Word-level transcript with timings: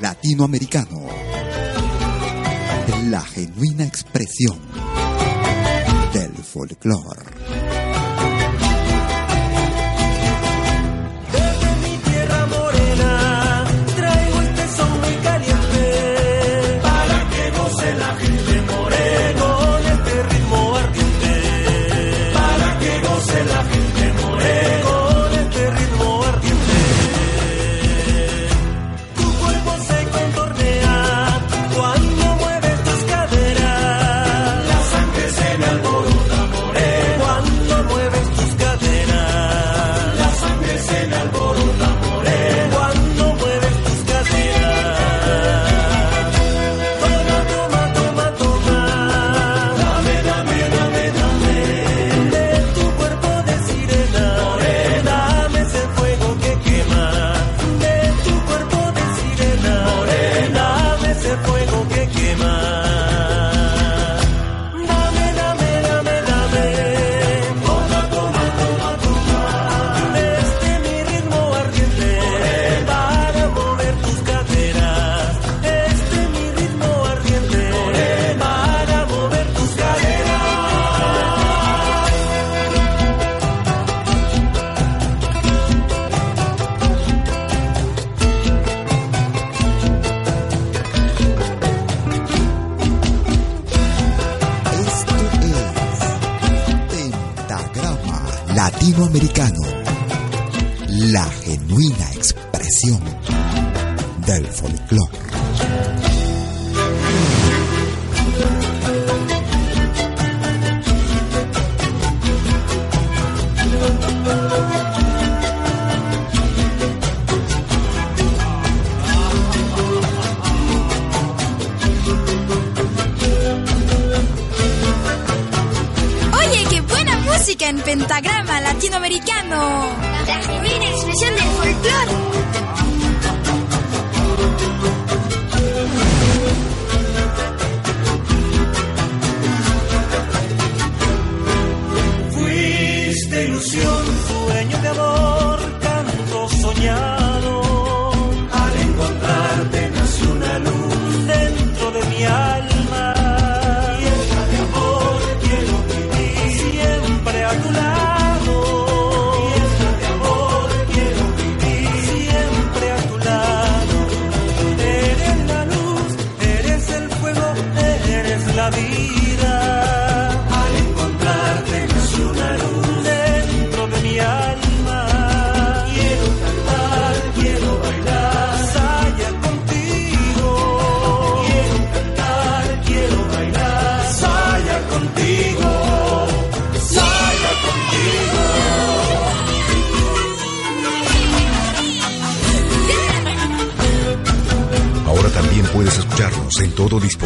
Latinoamericano. 0.00 0.97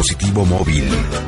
Dispositivo 0.03 0.43
móvil. 0.45 1.22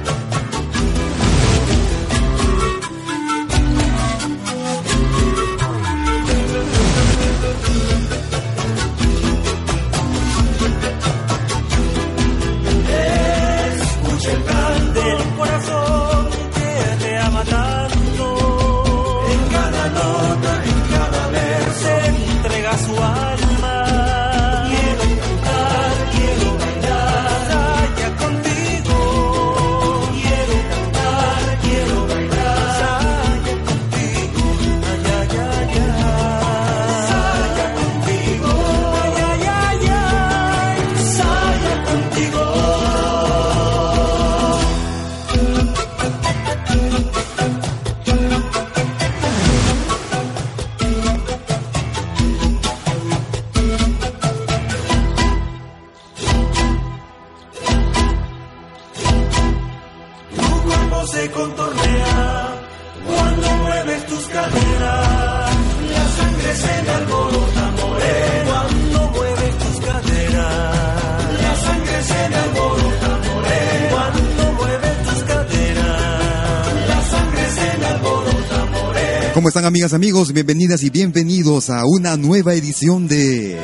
Amigos? 79.94 80.34
Bienvenidas 80.34 80.84
y 80.84 80.90
bienvenidos 80.90 81.70
a 81.70 81.86
una 81.86 82.18
nueva 82.18 82.54
edición 82.54 83.08
de 83.08 83.60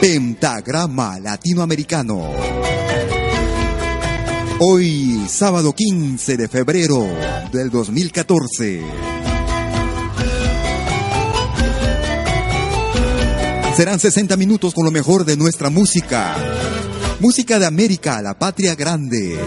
Pentagrama 0.00 1.18
Latinoamericano. 1.20 2.28
Hoy, 4.58 5.24
sábado 5.28 5.74
15 5.74 6.36
de 6.36 6.48
febrero 6.48 7.06
del 7.50 7.70
2014. 7.70 8.82
Serán 13.76 13.98
60 13.98 14.36
minutos 14.36 14.74
con 14.74 14.84
lo 14.84 14.90
mejor 14.90 15.24
de 15.24 15.36
nuestra 15.36 15.70
música. 15.70 16.36
Música 17.20 17.58
de 17.58 17.66
América, 17.66 18.20
la 18.20 18.38
patria 18.38 18.74
grande. 18.74 19.38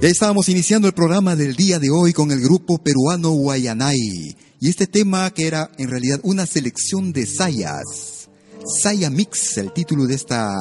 Ya 0.00 0.08
estábamos 0.08 0.48
iniciando 0.48 0.86
el 0.86 0.94
programa 0.94 1.34
del 1.34 1.56
día 1.56 1.80
de 1.80 1.90
hoy 1.90 2.12
con 2.12 2.30
el 2.30 2.40
grupo 2.40 2.78
peruano 2.78 3.32
Guayanay 3.32 4.36
y 4.60 4.68
este 4.68 4.86
tema 4.86 5.28
que 5.32 5.48
era 5.48 5.72
en 5.76 5.90
realidad 5.90 6.20
una 6.22 6.46
selección 6.46 7.12
de 7.12 7.26
sayas. 7.26 8.28
Saya 8.80 9.10
Mix, 9.10 9.58
el 9.58 9.72
título 9.72 10.06
de 10.06 10.14
esta 10.14 10.54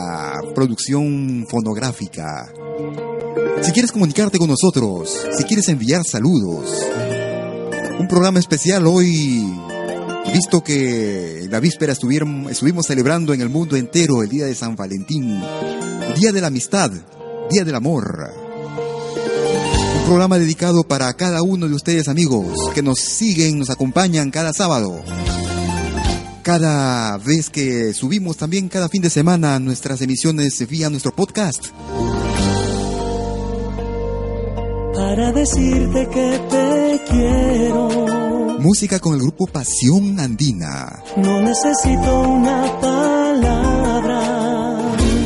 producción 0.56 1.46
fonográfica. 1.48 2.51
Si 3.62 3.72
quieres 3.74 3.91
comunicarte 3.91 4.39
con 4.39 4.50
nosotros, 4.50 5.15
si 5.38 5.44
quieres 5.44 5.70
enviar 5.70 6.03
saludos, 6.03 6.72
un 8.00 8.08
programa 8.08 8.39
especial 8.39 8.88
hoy, 8.88 9.48
visto 10.34 10.63
que 10.63 11.46
la 11.48 11.60
víspera 11.60 11.94
estuvimos 11.94 12.88
celebrando 12.88 13.36
en 13.36 13.41
el 13.41 13.50
mundo 13.50 13.75
entero 13.75 14.24
el 14.24 14.29
Día 14.29 14.48
de 14.48 14.56
San 14.56 14.75
Valentín, 14.75 15.39
Día 16.20 16.32
de 16.32 16.41
la 16.41 16.48
Amistad, 16.48 16.91
Día 17.51 17.63
del 17.63 17.75
Amor 17.75 18.47
programa 20.08 20.40
dedicado 20.40 20.84
para 20.86 21.14
cada 21.16 21.42
uno 21.42 21.68
de 21.68 21.74
ustedes 21.76 22.08
amigos 22.08 22.72
que 22.74 22.82
nos 22.82 22.98
siguen, 22.98 23.60
nos 23.60 23.70
acompañan 23.70 24.32
cada 24.32 24.54
sábado. 24.54 25.02
Cada 26.44 27.18
vez 27.18 27.50
que 27.50 27.94
subimos 27.94 28.38
también 28.38 28.70
cada 28.70 28.88
fin 28.88 29.02
de 29.02 29.10
semana 29.10 29.60
nuestras 29.60 30.02
emisiones 30.02 30.66
vía 30.66 30.90
nuestro 30.90 31.14
podcast. 31.14 31.66
Para 34.96 35.34
decirte 35.34 36.08
que 36.08 36.40
te 36.50 37.02
quiero. 37.10 37.90
Música 38.60 39.02
con 39.02 39.14
el 39.14 39.20
grupo 39.20 39.46
Pasión 39.48 40.22
Andina. 40.22 41.04
No 41.18 41.42
necesito 41.42 42.22
una 42.22 42.80
palabra. 42.80 44.22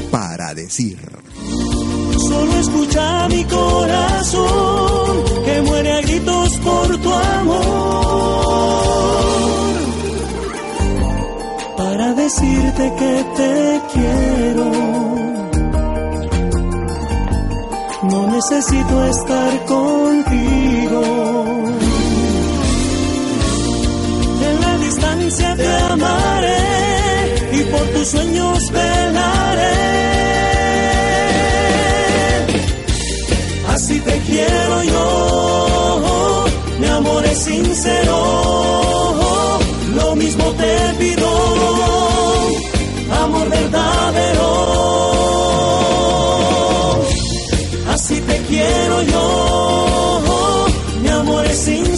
Para 0.10 0.56
decir 0.56 1.21
solo 2.32 2.54
escucha 2.60 3.28
mi 3.30 3.44
corazón 3.44 5.24
que 5.46 5.62
muere 5.68 5.92
a 5.92 6.02
gritos 6.02 6.50
por 6.68 6.88
tu 7.04 7.12
amor. 7.40 7.62
Para 11.78 12.14
decirte 12.24 12.84
que 13.00 13.14
te 13.38 13.54
quiero. 13.94 14.68
No 18.12 18.22
necesito 18.36 18.96
estar 19.16 19.52
contigo. 19.74 21.02
En 24.50 24.56
la 24.66 24.74
distancia 24.86 25.56
te 25.56 25.72
amaré 25.94 26.64
y 27.58 27.60
por 27.72 27.86
tus 27.94 28.08
sueños 28.08 28.60
velaré. 28.72 29.31
Lo 39.96 40.16
mismo 40.16 40.46
te 40.54 40.94
pido, 41.00 41.28
amor 43.24 43.50
verdadero. 43.50 44.50
Así 47.90 48.22
te 48.22 48.38
quiero 48.48 49.02
yo, 49.04 50.22
mi 51.02 51.10
amor 51.10 51.46
es 51.46 51.58
sincero, 51.58 51.91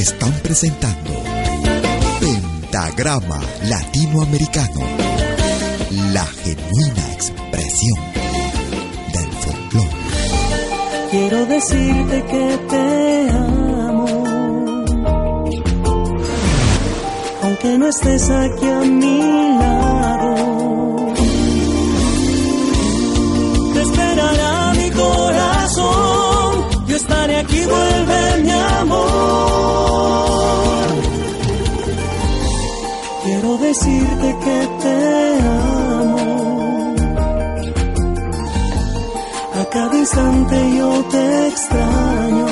están 0.00 0.32
presentando 0.42 1.12
Pentagrama 2.20 3.38
Latinoamericano, 3.68 4.80
la 6.12 6.24
genuina 6.24 7.12
expresión 7.12 7.98
del 9.12 9.30
folclore. 9.32 9.90
Quiero 11.10 11.44
decirte 11.46 12.24
que 12.24 12.58
te 12.70 13.30
amo. 13.30 14.06
Aunque 17.42 17.78
no 17.78 17.88
estés 17.88 18.30
aquí 18.30 18.66
a 18.66 18.80
mi 18.80 19.18
lado. 19.58 21.14
Te 23.74 23.82
esperará 23.82 24.72
mi 24.74 24.90
corazón. 24.90 26.64
Yo 26.86 26.96
estaré 26.96 27.36
aquí, 27.38 27.66
vuelve 27.66 28.42
mi 28.44 28.50
amor. 28.50 29.49
Decirte 33.72 34.28
que 34.44 34.58
te 34.82 34.96
amo. 35.98 36.94
A 39.60 39.64
cada 39.76 39.96
instante 40.04 40.56
yo 40.78 40.90
te 41.12 41.24
extraño. 41.48 42.46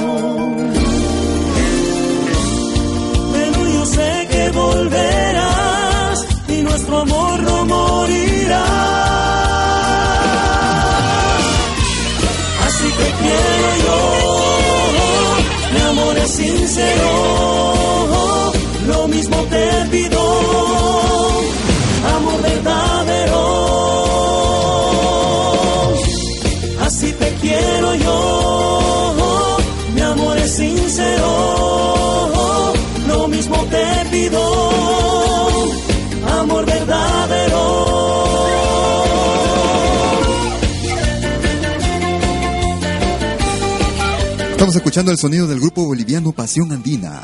Pero 3.35 3.61
yo 3.75 3.83
sé 3.97 4.11
que 4.33 4.43
volverás 4.63 6.19
y 6.55 6.57
nuestro 6.69 6.95
amor 7.07 7.37
no 7.49 7.57
morirá. 7.75 8.67
Así 12.67 12.89
que 12.99 13.09
quiero 13.23 13.69
yo, 13.87 13.99
mi 15.75 15.81
amor 15.91 16.15
es 16.19 16.31
sincero, 16.43 17.09
escuchando 44.99 45.13
el 45.13 45.19
sonido 45.19 45.47
del 45.47 45.61
grupo 45.61 45.85
boliviano 45.85 46.33
Pasión 46.33 46.73
Andina. 46.73 47.23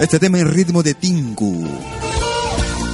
Este 0.00 0.18
tema 0.18 0.40
en 0.40 0.52
ritmo 0.52 0.82
de 0.82 0.94
Tinku. 0.94 1.68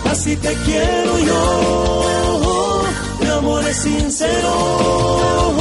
Así 0.05 0.37
te 0.37 0.53
quiero 0.67 1.19
yo, 1.21 2.83
mi 3.23 3.27
amor 3.29 3.65
es 3.69 3.77
sincero, 3.79 5.55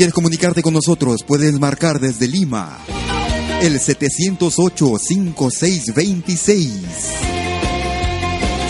quieres 0.00 0.14
comunicarte 0.14 0.62
con 0.62 0.72
nosotros, 0.72 1.22
puedes 1.26 1.60
marcar 1.60 2.00
desde 2.00 2.26
Lima 2.26 2.78
el 3.60 3.78
708-5626. 3.78 6.70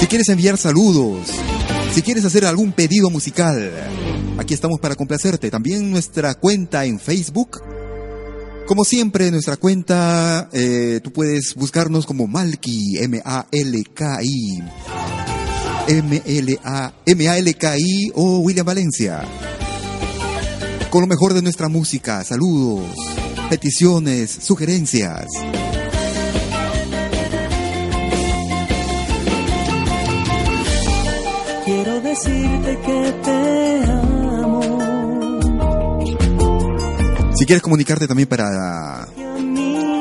Si 0.00 0.06
quieres 0.08 0.28
enviar 0.28 0.58
saludos, 0.58 1.28
si 1.94 2.02
quieres 2.02 2.25
hacer 2.25 2.44
algún 2.44 2.72
pedido 2.72 3.10
musical, 3.10 3.70
aquí 4.38 4.54
estamos 4.54 4.80
para 4.80 4.96
complacerte. 4.96 5.52
También 5.52 5.92
nuestra 5.92 6.34
cuenta 6.34 6.84
en 6.84 6.99
Facebook. 6.99 7.62
Como 8.66 8.84
siempre, 8.84 9.30
nuestra 9.30 9.56
cuenta, 9.56 10.49
eh, 10.52 10.99
tú 11.00 11.12
puedes 11.12 11.54
buscarnos 11.54 12.06
como 12.06 12.26
Malki, 12.26 12.99
M-A-L-K-I. 12.99 14.64
M-L-A, 15.87 16.92
M-A-L-K-I 17.06 18.12
o 18.16 18.40
William 18.40 18.66
Valencia 18.66 19.22
con 20.90 21.02
lo 21.02 21.06
mejor 21.06 21.32
de 21.35 21.42
nuestra 21.42 21.68
música. 21.68 22.25
Saludos, 22.25 22.85
peticiones, 23.49 24.30
sugerencias. 24.30 25.26
Quiero 31.64 32.00
decirte 32.00 32.78
que 32.85 33.14
te 33.23 33.85
amo. 33.85 34.61
Si 37.37 37.47
quieres 37.47 37.62
comunicarte 37.62 38.09
también 38.09 38.28
para, 38.28 39.06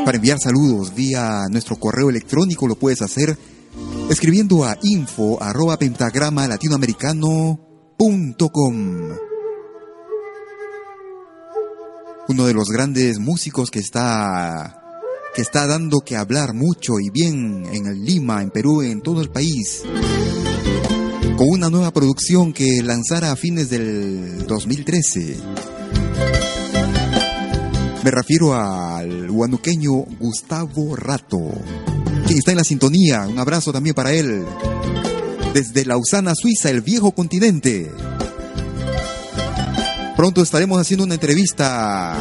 para 0.05 0.15
enviar 0.15 0.39
saludos 0.39 0.95
vía 0.95 1.43
nuestro 1.51 1.75
correo 1.75 2.09
electrónico, 2.09 2.67
lo 2.67 2.75
puedes 2.75 3.03
hacer 3.03 3.37
escribiendo 4.09 4.65
a 4.65 4.75
info 4.81 5.41
arroba 5.41 5.77
pentagrama 5.77 6.47
latinoamericano 6.47 7.59
Uno 12.29 12.45
de 12.45 12.53
los 12.53 12.69
grandes 12.69 13.17
músicos 13.17 13.71
que 13.71 13.79
está 13.79 14.79
que 15.33 15.41
está 15.41 15.65
dando 15.65 16.01
que 16.01 16.15
hablar 16.15 16.53
mucho 16.53 16.99
y 16.99 17.09
bien 17.09 17.65
en 17.73 18.05
Lima, 18.05 18.43
en 18.43 18.51
Perú, 18.51 18.83
en 18.83 19.01
todo 19.01 19.21
el 19.21 19.29
país. 19.29 19.81
Con 21.37 21.49
una 21.49 21.71
nueva 21.71 21.91
producción 21.91 22.53
que 22.53 22.83
lanzara 22.83 23.31
a 23.31 23.35
fines 23.35 23.71
del 23.71 24.45
2013. 24.45 25.37
Me 28.03 28.11
refiero 28.11 28.53
al 28.53 29.31
huanuqueño 29.31 29.91
Gustavo 30.19 30.95
Rato, 30.95 31.39
quien 32.27 32.37
está 32.37 32.51
en 32.51 32.57
la 32.57 32.63
sintonía. 32.63 33.27
Un 33.27 33.39
abrazo 33.39 33.73
también 33.73 33.95
para 33.95 34.13
él. 34.13 34.45
Desde 35.53 35.83
Lausana, 35.83 36.33
Suiza, 36.35 36.69
el 36.69 36.81
viejo 36.81 37.11
continente. 37.11 37.89
Pronto 40.19 40.41
estaremos 40.41 40.81
haciendo 40.81 41.05
una 41.05 41.13
entrevista 41.13 42.13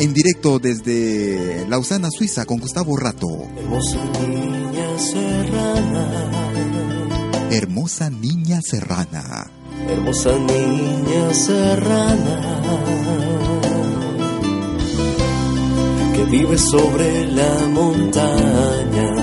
en 0.00 0.12
directo 0.12 0.58
desde 0.58 1.64
Lausana, 1.68 2.10
Suiza, 2.10 2.44
con 2.44 2.58
Gustavo 2.58 2.96
Rato. 2.96 3.28
Hermosa 3.56 4.00
niña 4.18 4.98
serrana, 4.98 6.08
Hermosa 7.52 8.10
niña 8.10 8.60
serrana. 8.62 9.48
hermosa 9.88 10.32
niña 10.36 11.34
serrana, 11.34 12.40
que 16.16 16.24
vive 16.24 16.58
sobre 16.58 17.26
la 17.28 17.68
montaña, 17.68 19.14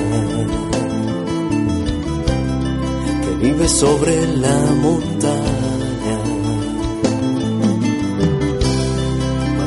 que 3.21 3.35
vive 3.45 3.67
sobre 3.67 4.37
la 4.37 4.71
montaña. 4.81 5.62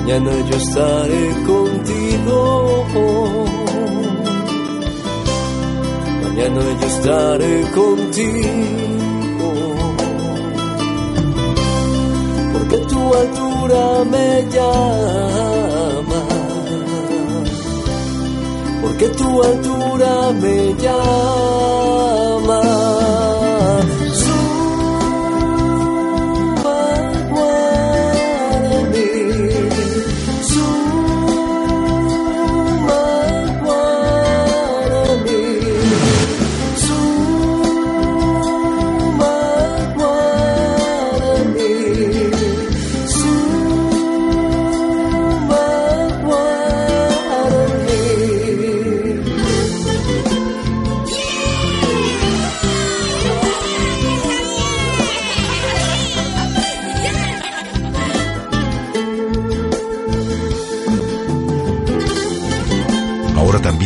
Mañana 0.07 0.31
yo 0.49 0.57
estaré 0.57 1.31
contigo. 1.45 2.87
Mañana 6.23 6.61
yo 6.81 6.87
estaré 6.87 7.63
contigo. 7.75 9.49
Porque 12.53 12.79
tu 12.87 13.15
altura 13.15 14.05
me 14.13 14.47
llama. 14.55 16.23
Porque 18.83 19.09
tu 19.09 19.43
altura 19.43 20.33
me 20.41 20.75
llama. 20.75 22.26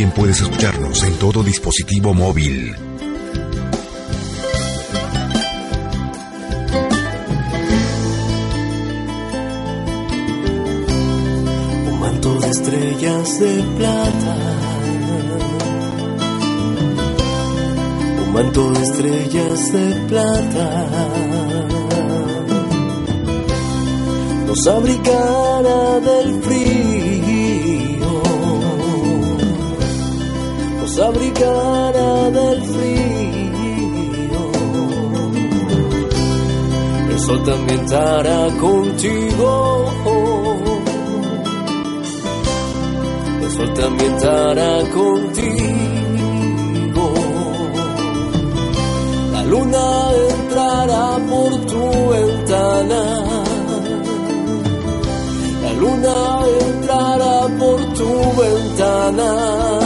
También 0.00 0.16
puedes 0.16 0.40
escucharnos 0.40 1.02
en 1.02 1.12
todo 1.18 1.42
dispositivo 1.42 2.14
móvil. 2.14 2.74
Un 11.86 12.00
manto 12.00 12.34
de 12.36 12.48
estrellas 12.48 13.40
de 13.40 13.62
plata. 13.76 14.36
Un 18.24 18.32
manto 18.32 18.70
de 18.70 18.82
estrellas 18.82 19.72
de 19.72 19.94
plata. 20.08 20.86
Nos 24.46 24.66
abrigará 24.66 26.00
del 26.00 26.42
frío. 26.42 26.79
Nos 31.00 31.08
abrigará 31.08 32.30
del 32.30 32.62
frío. 32.62 34.42
El 37.10 37.18
sol 37.18 37.42
también 37.42 37.80
estará 37.80 38.48
contigo. 38.60 39.86
El 43.40 43.50
sol 43.50 43.72
también 43.72 44.14
estará 44.14 44.90
contigo. 44.90 45.54
La 49.32 49.42
luna 49.44 49.86
entrará 50.28 51.18
por 51.30 51.50
tu 51.70 52.10
ventana. 52.10 53.02
La 55.62 55.72
luna 55.80 56.14
entrará 56.68 57.48
por 57.58 57.78
tu 57.94 58.10
ventana. 58.42 59.79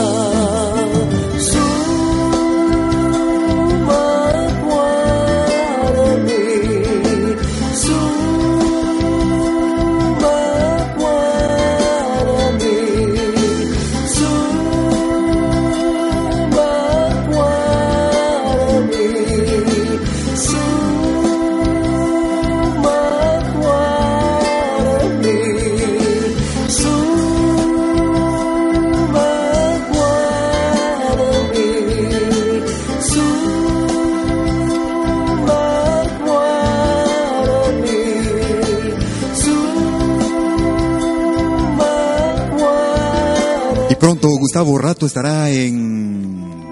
Gustavo 44.55 44.79
Rato 44.79 45.07
estará 45.07 45.51
en 45.51 46.63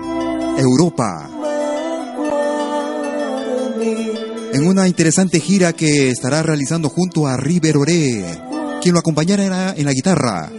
Europa, 0.57 1.29
en 4.53 4.69
una 4.69 4.87
interesante 4.87 5.41
gira 5.41 5.73
que 5.73 6.11
estará 6.11 6.45
realizando 6.45 6.89
junto 6.89 7.27
a 7.27 7.37
River 7.37 7.79
Oré, 7.79 8.41
quien 8.81 8.93
lo 8.93 9.01
acompañará 9.01 9.75
en 9.77 9.85
la 9.85 9.93
guitarra. 9.93 10.53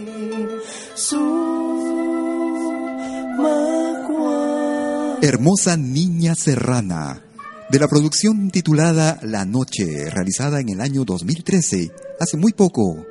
Hermosa 5.22 5.78
Niña 5.78 6.34
Serrana, 6.34 7.22
de 7.70 7.78
la 7.78 7.88
producción 7.88 8.50
titulada 8.50 9.18
La 9.22 9.46
Noche, 9.46 10.10
realizada 10.10 10.60
en 10.60 10.68
el 10.68 10.82
año 10.82 11.06
2013, 11.06 11.90
hace 12.20 12.36
muy 12.36 12.52
poco, 12.52 13.06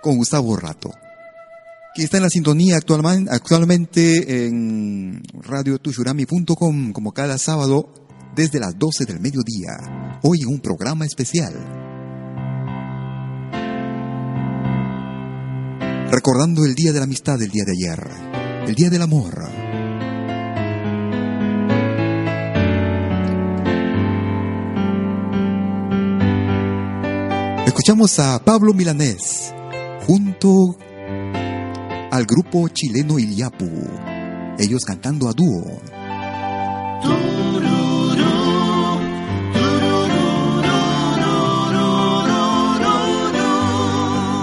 con 0.00 0.16
Gustavo 0.16 0.54
Rato, 0.54 0.92
que 1.96 2.02
está 2.04 2.18
en 2.18 2.24
la 2.24 2.28
sintonía 2.28 2.76
actualman- 2.76 3.26
actualmente 3.30 4.46
en 4.46 5.22
radiotushurami.com 5.32 6.92
como 6.92 7.12
cada 7.12 7.38
sábado 7.38 7.88
desde 8.34 8.60
las 8.60 8.78
12 8.78 9.06
del 9.06 9.18
mediodía, 9.18 10.18
hoy 10.22 10.44
un 10.44 10.60
programa 10.60 11.06
especial. 11.06 11.54
Recordando 16.10 16.66
el 16.66 16.74
Día 16.74 16.92
de 16.92 16.98
la 16.98 17.04
Amistad 17.04 17.38
del 17.38 17.50
día 17.50 17.64
de 17.64 17.72
ayer, 17.72 18.10
el 18.68 18.74
Día 18.74 18.90
del 18.90 19.00
Amor. 19.00 19.34
Escuchamos 27.66 28.18
a 28.18 28.38
Pablo 28.42 28.72
Milanés 28.72 29.52
junto 30.06 30.76
al 32.10 32.24
grupo 32.24 32.68
chileno 32.68 33.18
Iliapu, 33.18 33.68
ellos 34.58 34.84
cantando 34.84 35.28
a 35.28 35.32
dúo. 35.32 35.80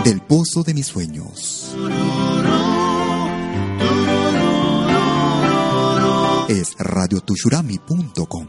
Del 0.04 0.22
pozo 0.22 0.64
de 0.64 0.74
mis 0.74 0.88
sueños. 0.88 1.76
Es 6.50 6.76
radiotushurami.com. 6.78 8.48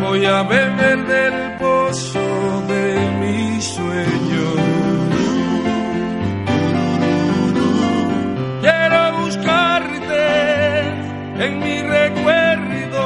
Voy 0.00 0.24
a 0.24 0.42
beber 0.44 1.06
del 1.06 1.58
pozo 1.58 2.18
de 2.66 3.10
mis 3.20 3.64
sueños. 3.64 4.67
En 11.40 11.58
mi 11.60 11.82
recuerdo. 11.82 13.04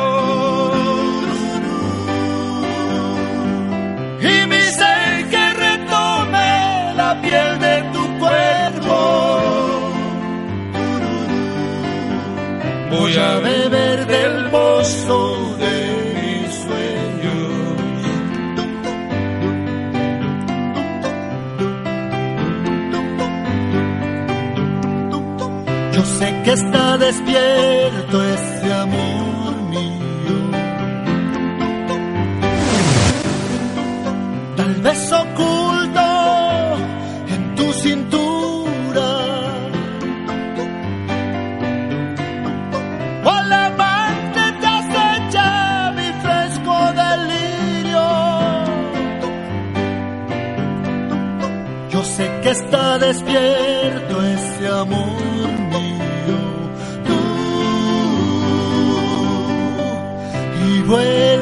Y 4.20 4.46
mi 4.50 4.62
ser 4.78 5.28
que 5.32 5.44
retome 5.66 6.94
la 7.00 7.20
piel 7.22 7.58
de 7.66 7.76
tu 7.94 8.04
cuerpo. 8.18 8.98
Voy 12.90 13.16
a 13.16 13.38
beber 13.40 14.06
del 14.06 14.50
pozo 14.50 15.21
está 26.52 26.98
despierto 26.98 28.22
ese 28.22 28.72
amor 28.72 29.54
mío. 29.70 30.38
Tal 34.56 34.74
vez 34.86 35.12
oculto 35.12 36.06
en 37.34 37.54
tu 37.54 37.72
cintura. 37.72 39.10
O 43.24 43.34
la 43.50 43.66
amante 43.66 44.42
te 44.60 44.66
acecha 44.66 45.92
mi 45.96 46.08
fresco 46.22 46.74
delirio. 47.02 48.06
Yo 51.92 52.04
sé 52.04 52.30
que 52.42 52.50
está 52.50 52.98
despierto 52.98 54.22
ese 54.22 54.68
amor 54.68 55.31
y 60.92 61.41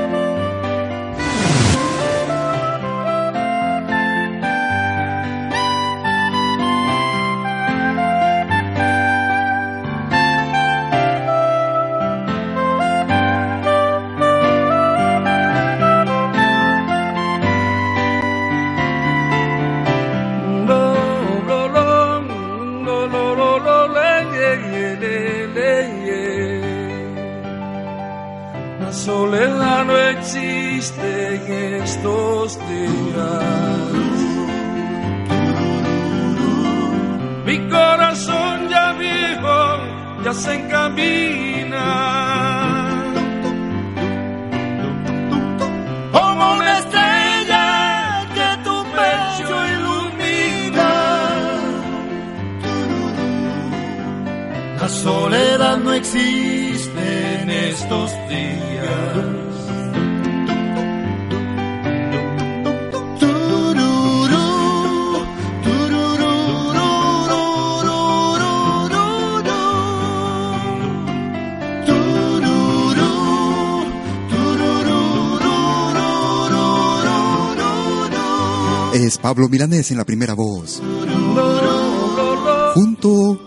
Pablo 79.31 79.47
Milanés 79.47 79.89
en 79.91 79.97
la 79.97 80.03
primera 80.03 80.33
voz. 80.33 80.81
Junto 82.73 83.39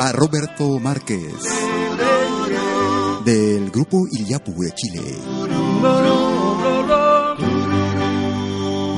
a 0.00 0.10
Roberto 0.10 0.80
Márquez 0.80 1.32
del 3.24 3.70
grupo 3.70 3.98
Iliapu 4.10 4.52
de 4.60 4.72
Chile. 4.74 5.02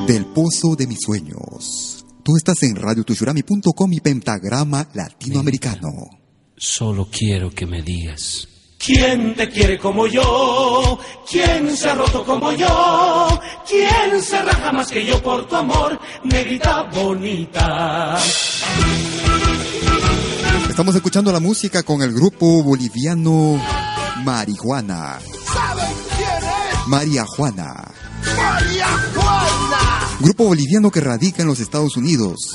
Del 0.07 0.25
Pozo 0.25 0.77
de 0.79 0.87
mis 0.87 0.99
sueños. 0.99 2.07
Tú 2.25 2.39
estás 2.39 2.63
en 2.63 2.77
radiotushurami.com 2.77 3.93
y 3.93 4.01
Pentagrama 4.01 4.89
Latinoamericano. 4.95 5.91
Solo 6.57 7.07
quiero 7.13 7.51
que 7.51 7.67
me 7.67 7.83
digas 7.83 8.49
¿Quién 8.79 9.35
te 9.35 9.49
quiere 9.51 9.77
como 9.77 10.07
yo? 10.07 10.23
¿Quién 11.29 11.77
se 11.77 11.91
ha 11.91 11.95
roto 11.95 12.25
como 12.25 12.53
yo? 12.53 13.41
¿Quién 13.69 14.23
se 14.23 14.43
raja 14.43 14.73
más 14.73 14.89
que 14.89 15.05
yo 15.05 15.21
por 15.23 15.47
tu 15.47 15.57
amor, 15.57 15.99
negrita 16.25 16.85
bonita? 16.85 18.19
Estamos 20.69 20.95
escuchando 20.95 21.33
la 21.33 21.41
música 21.41 21.83
con 21.83 22.03
el 22.03 22.15
grupo 22.15 22.63
boliviano 22.63 23.61
Marihuana. 24.25 25.19
¿Saben 25.53 25.95
quién 26.17 26.29
es? 26.29 26.87
María 26.87 27.25
Juana. 27.27 27.75
María 28.37 28.87
Juana. 29.15 30.01
Grupo 30.21 30.45
boliviano 30.45 30.91
que 30.91 31.01
radica 31.01 31.43
en 31.43 31.49
los 31.49 31.61
Estados 31.61 31.97
Unidos. 31.97 32.53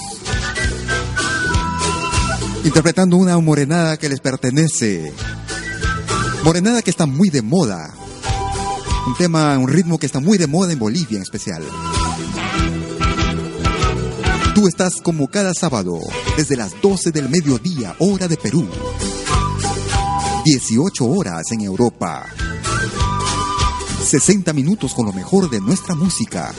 Interpretando 2.64 3.18
una 3.18 3.38
morenada 3.40 3.98
que 3.98 4.10
les 4.10 4.22
pertenece. 4.22 5.14
Morenada 6.44 6.82
que 6.82 6.90
está 6.90 7.06
muy 7.06 7.30
de 7.30 7.42
moda. 7.42 7.94
Un 9.06 9.16
tema, 9.18 9.58
un 9.58 9.68
ritmo 9.68 9.98
que 9.98 10.06
está 10.06 10.20
muy 10.20 10.38
de 10.38 10.48
moda 10.48 10.72
en 10.72 10.80
Bolivia 10.80 11.18
en 11.18 11.24
especial. 11.24 11.64
Tú 14.56 14.68
estás 14.68 15.02
como 15.02 15.28
cada 15.28 15.54
sábado, 15.54 16.00
desde 16.38 16.56
las 16.56 16.80
12 16.82 17.12
del 17.12 17.28
mediodía, 17.28 17.96
hora 18.00 18.28
de 18.28 18.38
Perú. 18.38 18.68
18 20.46 21.06
horas 21.06 21.52
en 21.52 21.62
Europa. 21.62 22.26
60 24.04 24.54
minutos 24.54 24.94
con 24.94 25.06
lo 25.06 25.14
mejor 25.14 25.50
de 25.50 25.60
nuestra 25.60 25.96
música. 25.96 26.54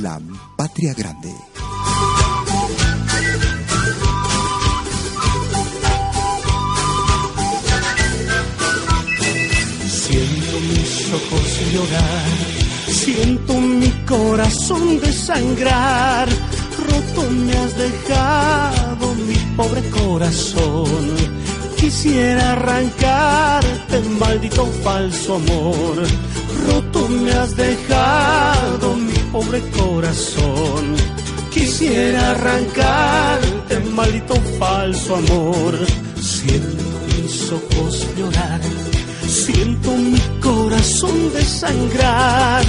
La 0.00 0.20
Patria 0.56 0.94
Grande. 0.94 1.34
Ojos 11.12 11.60
llorar, 11.72 12.28
siento 12.88 13.54
mi 13.54 13.90
corazón 14.06 15.00
desangrar, 15.00 16.28
roto 16.86 17.30
me 17.30 17.52
has 17.52 17.76
dejado 17.76 19.14
mi 19.26 19.36
pobre 19.56 19.82
corazón. 19.90 21.16
Quisiera 21.76 22.52
arrancarte, 22.52 24.00
maldito 24.18 24.66
falso 24.82 25.36
amor, 25.36 25.96
roto 26.66 27.08
me 27.08 27.32
has 27.32 27.56
dejado 27.56 28.96
mi 28.96 29.18
pobre 29.32 29.60
corazón. 29.70 30.96
Quisiera 31.50 32.32
arrancarte, 32.32 33.80
maldito 33.94 34.34
falso 34.58 35.16
amor, 35.16 35.78
siento 36.20 36.84
mis 37.22 37.52
ojos 37.52 38.06
llorar 38.16 38.60
Siento 39.44 39.96
mi 39.96 40.20
corazón 40.40 41.32
desangrar, 41.32 42.64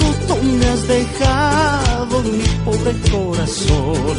roto 0.00 0.42
me 0.42 0.66
has 0.66 0.88
dejado 0.88 2.22
mi 2.22 2.44
pobre 2.64 2.92
corazón. 3.10 4.16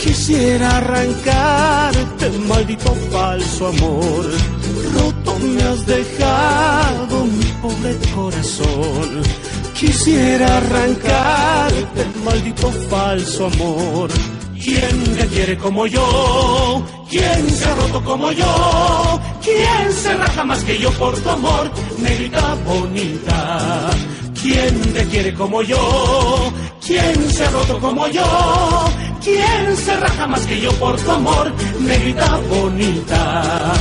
Quisiera 0.00 0.76
arrancarte, 0.76 2.30
maldito 2.48 2.94
falso 3.10 3.66
amor. 3.66 4.24
Roto 4.94 5.38
me 5.40 5.62
has 5.62 5.84
dejado 5.86 7.24
mi 7.24 7.44
pobre 7.62 7.96
corazón. 8.14 9.22
Quisiera 9.74 10.58
arrancarte, 10.58 12.06
maldito 12.24 12.70
falso 12.88 13.46
amor. 13.46 14.10
¿Quién 14.64 15.16
te 15.18 15.26
quiere 15.26 15.58
como 15.58 15.86
yo? 15.86 16.82
¿Quién 17.10 17.50
se 17.50 17.66
ha 17.66 17.74
roto 17.74 18.02
como 18.02 18.32
yo? 18.32 19.20
¿Quién 19.42 19.92
se 19.92 20.14
raja 20.14 20.42
más 20.42 20.64
que 20.64 20.78
yo 20.78 20.90
por 20.92 21.14
tu 21.20 21.28
amor, 21.28 21.70
negrita 21.98 22.54
bonita? 22.64 23.90
¿Quién 24.40 24.80
te 24.94 25.04
quiere 25.08 25.34
como 25.34 25.60
yo? 25.60 26.50
¿Quién 26.80 27.30
se 27.30 27.44
ha 27.44 27.50
roto 27.50 27.78
como 27.78 28.08
yo? 28.08 28.24
¿Quién 29.22 29.76
se 29.76 29.96
raja 30.00 30.26
más 30.28 30.46
que 30.46 30.58
yo 30.58 30.72
por 30.72 30.98
tu 30.98 31.10
amor, 31.10 31.52
negrita 31.80 32.40
bonita? 32.48 33.74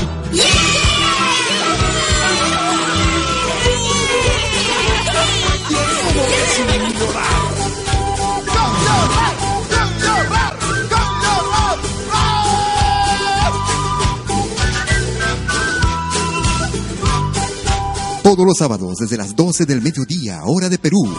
Todos 18.24 18.46
los 18.46 18.58
sábados 18.58 18.96
desde 19.00 19.18
las 19.18 19.36
12 19.36 19.66
del 19.66 19.82
mediodía, 19.82 20.44
hora 20.46 20.70
de 20.70 20.78
Perú. 20.78 21.14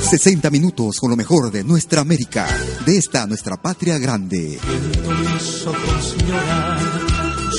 60 0.00 0.48
minutos 0.48 0.96
con 0.98 1.10
lo 1.10 1.16
mejor 1.16 1.50
de 1.50 1.62
nuestra 1.62 2.00
América, 2.00 2.48
de 2.86 2.96
esta 2.96 3.26
nuestra 3.26 3.60
patria 3.60 3.98
grande. 3.98 4.58
Mis 5.20 5.42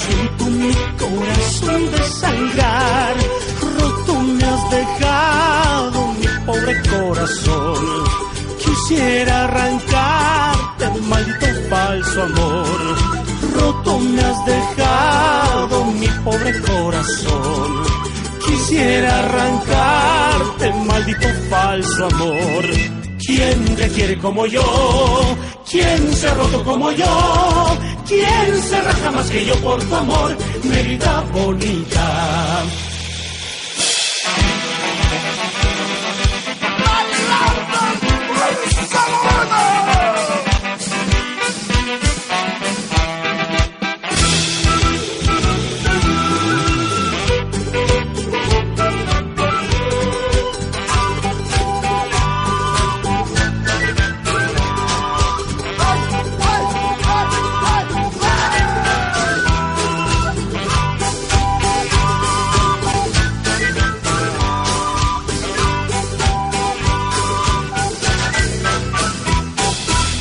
siento 0.02 0.46
mi 0.46 0.74
corazón 0.98 1.92
desangrar, 1.92 3.16
roto 3.78 4.20
me 4.22 4.44
has 4.44 4.72
dejado 4.72 6.14
mi 6.14 6.46
pobre 6.48 6.82
corazón. 6.90 8.06
Quisiera 8.58 9.44
arrancarte, 9.44 11.02
maldito 11.02 11.46
falso 11.70 12.24
amor, 12.24 12.98
roto 13.54 14.00
me 14.00 14.20
has 14.20 14.46
dejado 14.48 15.86
mi 15.86 16.08
pobre 16.24 16.60
corazón 16.62 18.01
Quisiera 18.72 19.20
arrancarte, 19.20 20.74
maldito 20.88 21.28
falso 21.50 22.06
amor. 22.06 22.66
¿Quién 23.20 23.76
te 23.76 23.90
quiere 23.90 24.18
como 24.18 24.46
yo? 24.46 24.64
¿Quién 25.70 26.14
se 26.14 26.30
ha 26.30 26.34
roto 26.36 26.64
como 26.64 26.90
yo? 26.94 27.78
¿Quién 28.08 28.62
se 28.64 28.82
raja 28.82 29.12
más 29.12 29.30
que 29.30 29.46
yo 29.46 29.56
por 29.58 29.84
tu 29.84 29.94
amor, 29.94 30.38
Mérida 30.64 31.20
bonita? 31.34 32.64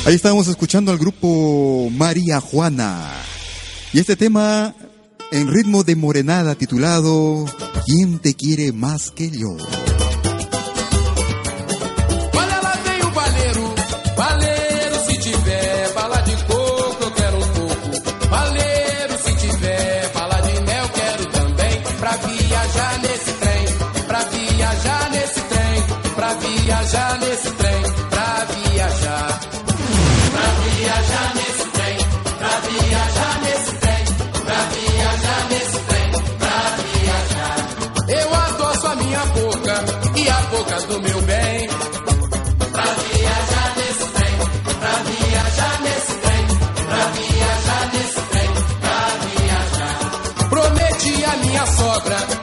Ahí 0.03 0.15
estábamos 0.15 0.47
escuchando 0.47 0.91
al 0.91 0.97
grupo 0.97 1.89
María 1.91 2.41
Juana. 2.41 3.11
Y 3.93 3.99
este 3.99 4.15
tema 4.15 4.73
en 5.31 5.47
ritmo 5.47 5.83
de 5.83 5.95
morenada 5.95 6.55
titulado 6.55 7.45
¿Quién 7.85 8.17
te 8.17 8.33
quiere 8.33 8.71
más 8.71 9.11
que 9.11 9.29
yo? 9.29 9.49
Olha 12.33 12.61
lá 12.63 12.81
meu 41.01 41.21
bem. 41.21 41.67
Pra 42.71 42.83
viajar 42.83 43.75
nesse 43.77 44.05
trem, 44.11 44.35
pra 44.79 44.93
viajar 45.09 45.81
nesse 45.81 46.13
trem, 46.23 46.45
pra 46.87 47.03
viajar 47.17 47.83
nesse 47.93 48.21
trem, 48.31 48.49
pra 48.81 48.99
viajar. 49.25 50.49
Prometi 50.49 51.25
a 51.25 51.35
minha 51.37 51.65
sogra 51.65 52.40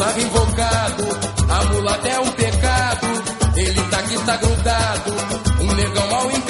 sarro 0.00 0.20
invocado. 0.22 1.04
A 1.50 1.64
mulata 1.66 2.08
é 2.08 2.20
um 2.20 2.32
pecado, 2.32 3.06
ele 3.54 3.82
tá 3.90 3.98
aqui, 3.98 4.18
tá 4.24 4.36
grudado. 4.36 5.10
Um 5.60 5.74
negão 5.74 6.08
mal 6.08 6.30
encarado, 6.30 6.49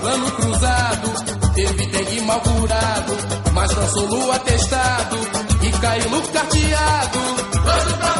plano 0.00 0.30
cruzado, 0.32 1.12
teve 1.54 1.86
dengue 1.86 2.20
mal 2.22 2.40
curado, 2.40 3.12
mas 3.52 3.74
dançou 3.74 4.08
no 4.08 4.32
atestado 4.32 5.16
e 5.62 5.70
caiu 5.72 6.10
no 6.10 6.22
carteado. 6.22 7.18
Pra 7.62 8.19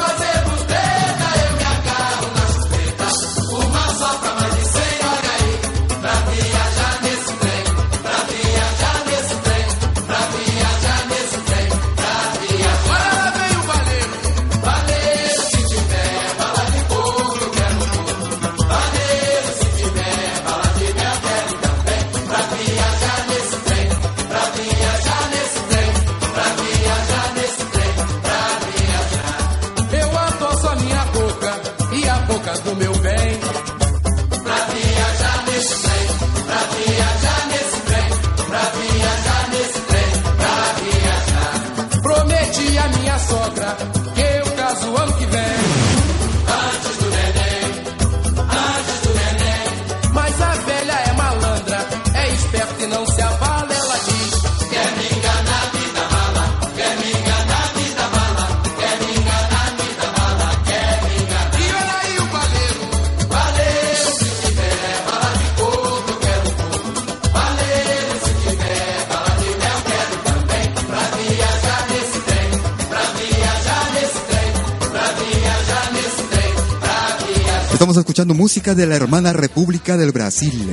Estamos 77.90 78.06
escuchando 78.06 78.34
música 78.34 78.72
de 78.72 78.86
la 78.86 78.94
hermana 78.94 79.32
República 79.32 79.96
del 79.96 80.12
Brasil. 80.12 80.64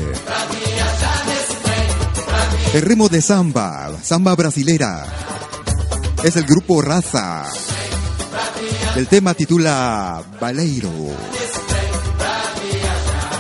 El 2.76 2.82
ritmo 2.84 3.10
de 3.10 3.24
samba, 3.24 3.90
samba 4.04 4.36
brasilera. 4.36 5.04
Es 6.24 6.36
el 6.36 6.44
grupo 6.44 6.80
Raza. 6.80 7.48
El 8.96 9.08
tema 9.08 9.34
titula 9.34 10.24
Baleiro. 10.40 10.92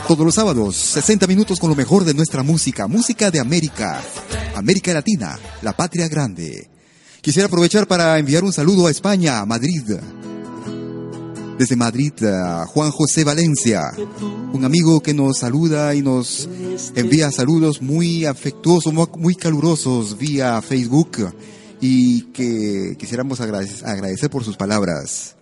Todos 0.07 0.25
los 0.25 0.33
sábados, 0.33 0.75
60 0.75 1.27
minutos 1.27 1.59
con 1.59 1.69
lo 1.69 1.75
mejor 1.75 2.03
de 2.03 2.15
nuestra 2.15 2.41
música, 2.41 2.87
música 2.87 3.29
de 3.29 3.39
América, 3.39 4.01
América 4.55 4.91
Latina, 4.91 5.37
la 5.61 5.77
patria 5.77 6.07
grande. 6.07 6.67
Quisiera 7.21 7.45
aprovechar 7.45 7.87
para 7.87 8.17
enviar 8.17 8.43
un 8.43 8.53
saludo 8.53 8.87
a 8.87 8.89
España, 8.89 9.45
Madrid. 9.45 9.83
Desde 11.57 11.75
Madrid, 11.75 12.13
a 12.23 12.65
Juan 12.67 12.91
José 12.91 13.23
Valencia, 13.23 13.81
un 14.53 14.63
amigo 14.63 15.01
que 15.01 15.13
nos 15.15 15.39
saluda 15.39 15.95
y 15.95 16.01
nos 16.03 16.47
envía 16.95 17.31
saludos 17.31 17.81
muy 17.81 18.25
afectuosos, 18.25 18.93
mu- 18.93 19.07
muy 19.17 19.33
calurosos 19.35 20.17
vía 20.19 20.61
Facebook 20.61 21.33
y 21.81 22.21
que 22.31 22.95
quisiéramos 22.99 23.39
agrade- 23.41 23.83
agradecer 23.83 24.29
por 24.29 24.43
sus 24.43 24.55
palabras. 24.55 25.35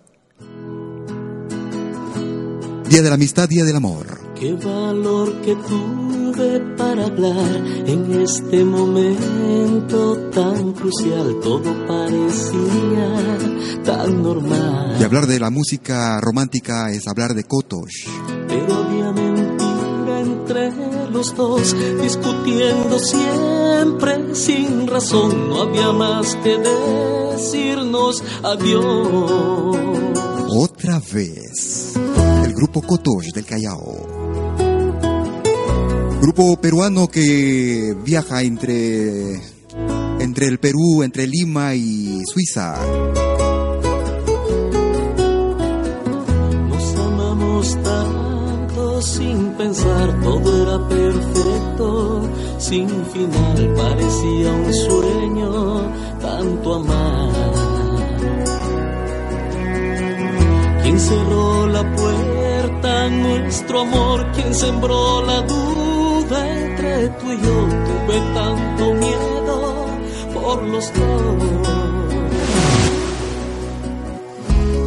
Día 2.88 3.02
de 3.02 3.08
la 3.08 3.14
amistad, 3.16 3.48
día 3.48 3.64
del 3.64 3.76
amor. 3.76 4.25
Qué 4.38 4.52
valor 4.52 5.40
que 5.40 5.56
tuve 5.56 6.60
para 6.76 7.06
hablar 7.06 7.56
en 7.86 8.20
este 8.20 8.66
momento 8.66 10.16
tan 10.30 10.72
crucial. 10.74 11.40
Todo 11.42 11.72
parecía 11.86 13.38
tan 13.82 14.22
normal. 14.22 14.96
Y 15.00 15.04
hablar 15.04 15.26
de 15.26 15.40
la 15.40 15.48
música 15.48 16.20
romántica 16.20 16.90
es 16.90 17.08
hablar 17.08 17.32
de 17.32 17.44
Kotosh. 17.44 18.08
Pero 18.46 18.74
había 18.74 19.10
mentira 19.12 20.20
entre 20.20 20.70
los 21.10 21.34
dos, 21.34 21.74
discutiendo 22.02 22.98
siempre 22.98 24.34
sin 24.34 24.86
razón. 24.86 25.48
No 25.48 25.62
había 25.62 25.92
más 25.92 26.36
que 26.36 26.58
decirnos 26.58 28.22
adiós. 28.42 29.78
Otra 30.58 31.00
vez, 31.12 31.94
el 32.44 32.52
grupo 32.54 32.82
Cotoche 32.82 33.30
del 33.34 33.46
Callao. 33.46 34.25
Grupo 36.26 36.56
peruano 36.60 37.06
que 37.06 37.94
viaja 38.04 38.42
entre, 38.42 39.40
entre 40.18 40.48
el 40.48 40.58
Perú, 40.58 41.04
entre 41.04 41.28
Lima 41.28 41.76
y 41.76 42.20
Suiza. 42.26 42.74
Nos 46.68 46.96
amamos 46.96 47.78
tanto 47.80 49.02
sin 49.02 49.50
pensar, 49.52 50.20
todo 50.20 50.62
era 50.62 50.88
perfecto, 50.88 52.28
sin 52.58 52.88
final, 52.88 53.74
parecía 53.76 54.50
un 54.50 54.74
sueño, 54.74 55.92
tanto 56.20 56.74
amar. 56.74 57.52
¿Quién 60.82 60.98
cerró 60.98 61.68
la 61.68 61.94
puerta 61.94 63.10
nuestro 63.10 63.80
amor? 63.82 64.26
¿Quién 64.34 64.52
sembró 64.52 65.22
la 65.24 65.42
duda 65.42 65.75
entre 66.34 67.08
tú 67.08 67.32
y 67.32 67.40
yo? 67.40 67.68
Tuve 67.86 68.20
tanto 68.34 68.94
miedo 68.94 69.86
por 70.34 70.62
los 70.64 70.92
dos. 70.94 71.68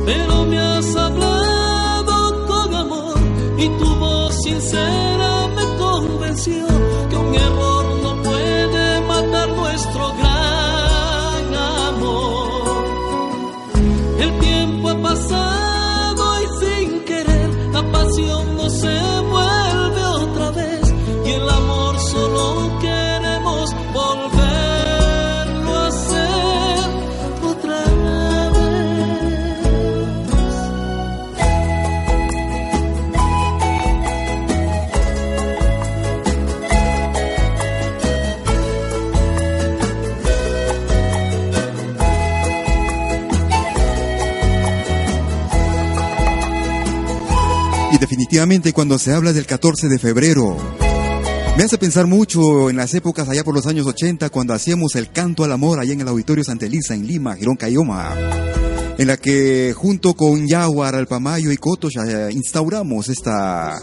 Pero 0.06 0.46
me 0.46 0.60
has 0.60 0.96
hablado 0.96 2.48
con 2.48 2.76
amor 2.76 3.18
y 3.58 3.70
tu 3.70 3.96
voz 3.96 4.36
sincera 4.44 5.48
me 5.56 5.78
convenció 5.78 6.69
definitivamente 48.30 48.74
cuando 48.74 49.00
se 49.00 49.12
habla 49.12 49.34
del 49.34 49.48
14 49.48 49.90
de 49.90 49.98
febrero, 49.98 50.56
me 51.58 51.64
hace 51.64 51.80
pensar 51.80 52.06
mucho 52.06 52.70
en 52.70 52.76
las 52.76 52.94
épocas 52.94 53.28
allá 53.28 53.44
por 53.44 53.56
los 53.56 53.66
años 53.66 53.88
80 53.88 54.30
cuando 54.30 54.54
hacíamos 54.54 54.94
el 54.94 55.10
canto 55.10 55.44
al 55.44 55.52
amor 55.52 55.80
allá 55.80 55.94
en 55.94 56.02
el 56.02 56.08
Auditorio 56.08 56.44
Santa 56.44 56.68
Elisa 56.68 56.94
en 56.94 57.08
Lima, 57.08 57.36
Girón 57.36 57.56
Cayoma, 57.56 58.16
en 59.00 59.08
la 59.08 59.18
que 59.18 59.74
junto 59.76 60.14
con 60.14 60.48
Yaguar, 60.48 60.94
Alpamayo 60.94 61.52
y 61.52 61.58
Cotos 61.58 61.94
eh, 61.96 62.30
instauramos 62.32 63.10
esta, 63.10 63.80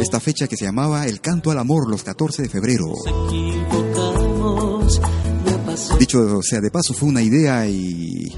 esta 0.00 0.20
fecha 0.20 0.46
que 0.46 0.56
se 0.56 0.66
llamaba 0.66 1.04
el 1.08 1.20
canto 1.20 1.50
al 1.50 1.58
amor 1.58 1.90
los 1.90 2.04
14 2.04 2.42
de 2.42 2.48
febrero. 2.48 2.92
Dicho 5.98 6.40
sea 6.40 6.60
de 6.60 6.70
paso, 6.70 6.94
fue 6.94 7.08
una 7.08 7.22
idea 7.22 7.66
y 7.66 8.32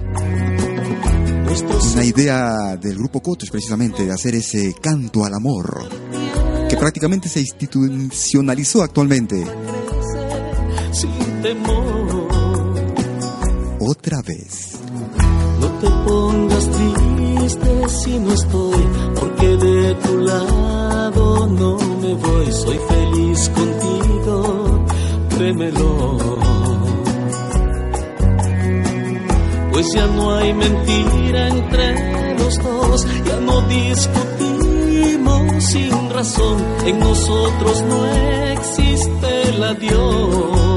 una 1.94 2.04
idea 2.04 2.76
del 2.76 2.96
grupo 2.96 3.20
Cotos 3.20 3.50
precisamente 3.50 4.04
de 4.04 4.12
hacer 4.12 4.36
ese 4.36 4.72
canto 4.80 5.24
al 5.24 5.34
amor 5.34 5.88
que 6.68 6.76
prácticamente 6.76 7.28
se 7.28 7.40
institucionalizó 7.40 8.84
actualmente. 8.84 9.44
sin 10.92 11.42
temor. 11.42 12.28
Otra 13.80 14.22
vez. 14.22 14.78
No 15.60 15.66
te 15.80 15.88
pongas 16.06 16.70
triste 16.70 17.88
si 17.88 18.18
no 18.20 18.32
estoy, 18.32 18.88
porque 19.18 19.56
de 19.56 19.94
tu 19.94 20.18
lado 20.18 21.46
no 21.48 21.78
me 22.00 22.14
voy. 22.14 22.52
Soy 22.52 22.78
feliz 22.88 23.48
contigo, 23.48 24.84
créemelo. 25.30 26.29
Pues 29.72 29.86
ya 29.94 30.06
no 30.06 30.36
hay 30.36 30.52
mentira 30.52 31.48
entre 31.48 32.38
los 32.38 32.54
dos, 32.56 33.06
ya 33.24 33.40
no 33.40 33.62
discutimos 33.62 35.64
sin 35.64 36.10
razón. 36.10 36.64
En 36.86 36.98
nosotros 36.98 37.82
no 37.82 38.06
existe 38.06 39.48
el 39.48 39.62
adiós. 39.62 40.69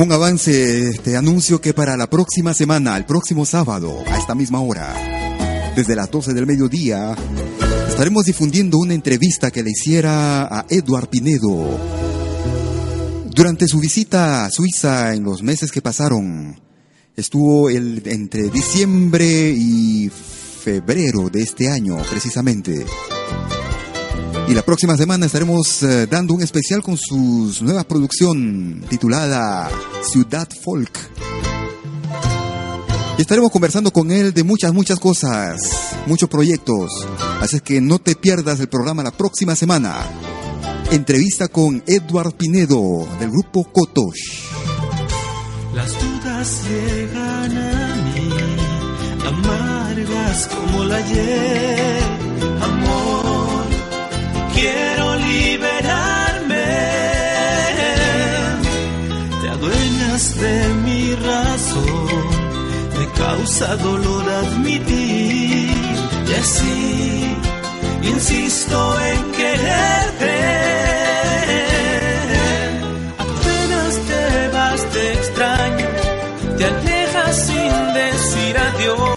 Como 0.00 0.14
un 0.14 0.22
avance, 0.22 0.98
te 1.04 1.14
anuncio 1.14 1.60
que 1.60 1.74
para 1.74 1.94
la 1.94 2.08
próxima 2.08 2.54
semana, 2.54 2.96
el 2.96 3.04
próximo 3.04 3.44
sábado, 3.44 4.02
a 4.06 4.16
esta 4.16 4.34
misma 4.34 4.58
hora, 4.62 4.94
desde 5.76 5.94
las 5.94 6.10
12 6.10 6.32
del 6.32 6.46
mediodía, 6.46 7.14
estaremos 7.86 8.24
difundiendo 8.24 8.78
una 8.78 8.94
entrevista 8.94 9.50
que 9.50 9.62
le 9.62 9.72
hiciera 9.72 10.44
a 10.44 10.64
Eduard 10.70 11.10
Pinedo. 11.10 11.78
Durante 13.26 13.68
su 13.68 13.78
visita 13.78 14.46
a 14.46 14.50
Suiza 14.50 15.12
en 15.12 15.22
los 15.22 15.42
meses 15.42 15.70
que 15.70 15.82
pasaron, 15.82 16.58
estuvo 17.14 17.68
el, 17.68 18.02
entre 18.06 18.48
diciembre 18.48 19.50
y 19.54 20.08
febrero 20.08 21.28
de 21.28 21.42
este 21.42 21.68
año, 21.68 21.98
precisamente. 22.08 22.86
Y 24.50 24.54
la 24.54 24.62
próxima 24.62 24.96
semana 24.96 25.26
estaremos 25.26 25.84
eh, 25.84 26.08
dando 26.08 26.34
un 26.34 26.42
especial 26.42 26.82
con 26.82 26.96
su 26.96 27.54
nueva 27.60 27.84
producción 27.84 28.84
titulada 28.88 29.70
Ciudad 30.02 30.48
Folk. 30.64 30.90
Y 33.16 33.20
estaremos 33.20 33.52
conversando 33.52 33.92
con 33.92 34.10
él 34.10 34.34
de 34.34 34.42
muchas, 34.42 34.72
muchas 34.72 34.98
cosas, 34.98 35.60
muchos 36.08 36.28
proyectos. 36.28 36.90
Así 37.40 37.56
es 37.56 37.62
que 37.62 37.80
no 37.80 38.00
te 38.00 38.16
pierdas 38.16 38.58
el 38.58 38.68
programa 38.68 39.04
la 39.04 39.12
próxima 39.12 39.54
semana. 39.54 39.94
Entrevista 40.90 41.46
con 41.46 41.84
Edward 41.86 42.34
Pinedo 42.34 43.06
del 43.20 43.30
grupo 43.30 43.62
Kotosh. 43.72 44.48
Las 45.76 45.92
dudas 45.92 46.62
llegan 46.68 47.56
a 47.56 47.96
mí, 48.16 48.30
amargas 49.28 50.48
como 50.48 50.84
la 50.86 50.96
ayer. 50.96 52.02
Amor, 52.60 53.29
quiero 54.60 55.16
liberarme. 55.16 56.68
Te 59.40 59.48
adueñas 59.56 60.22
de 60.44 60.56
mi 60.84 61.14
razón, 61.14 62.24
me 62.98 63.06
causa 63.22 63.76
dolor 63.76 64.24
admitir. 64.42 65.70
Y 66.30 66.32
así 66.42 67.36
insisto 68.02 68.78
en 69.12 69.22
quererte. 69.38 70.36
Apenas 73.24 73.92
te 74.10 74.48
vas, 74.56 74.80
te 74.94 75.12
extraño, 75.18 75.88
te 76.56 76.64
alejas 76.72 77.36
sin 77.46 77.72
decir 78.00 78.54
adiós. 78.68 79.09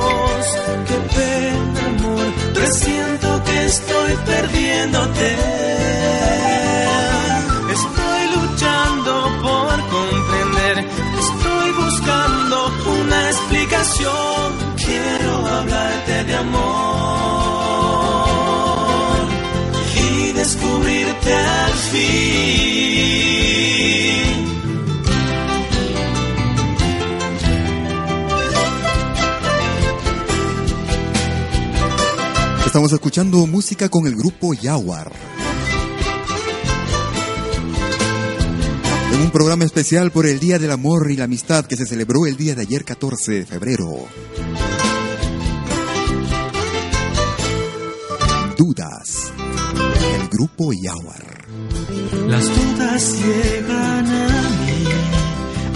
Estoy 3.73 4.15
perdiéndote. 4.25 5.92
Estamos 32.73 32.91
escuchando 32.91 33.45
música 33.45 33.87
con 33.87 34.07
el 34.07 34.15
grupo 34.15 34.55
Yawar. 34.55 35.11
En 39.13 39.21
un 39.21 39.29
programa 39.29 39.63
especial 39.63 40.09
por 40.09 40.25
el 40.25 40.39
Día 40.39 40.57
del 40.57 40.71
Amor 40.71 41.11
y 41.11 41.15
la 41.15 41.25
Amistad 41.25 41.65
que 41.65 41.77
se 41.77 41.85
celebró 41.85 42.25
el 42.25 42.35
día 42.35 42.55
de 42.55 42.63
ayer 42.63 42.83
14 42.83 43.31
de 43.31 43.45
febrero. 43.45 44.07
Dudas. 48.57 49.31
El 50.15 50.29
grupo 50.29 50.73
Yawar. 50.73 51.45
Las 52.27 52.47
dudas 52.47 53.15
llegan 53.19 54.07
a 54.07 54.49
mí, 54.65 54.83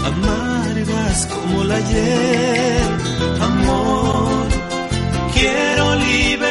amargas 0.04 1.26
como 1.26 1.62
la 1.62 1.76
ayer. 1.76 2.82
Amor, 3.40 4.48
quiero 5.32 5.94
liberarme. 5.94 6.47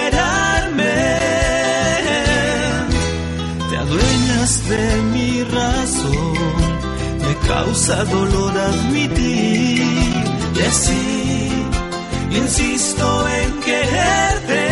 De 4.70 5.02
mi 5.14 5.44
razón, 5.44 6.34
me 7.20 7.48
causa 7.48 8.04
dolor 8.06 8.58
admitir. 8.58 9.82
Y 10.56 10.62
así 10.70 11.48
insisto 12.32 13.28
en 13.30 13.60
quererte. 13.62 14.64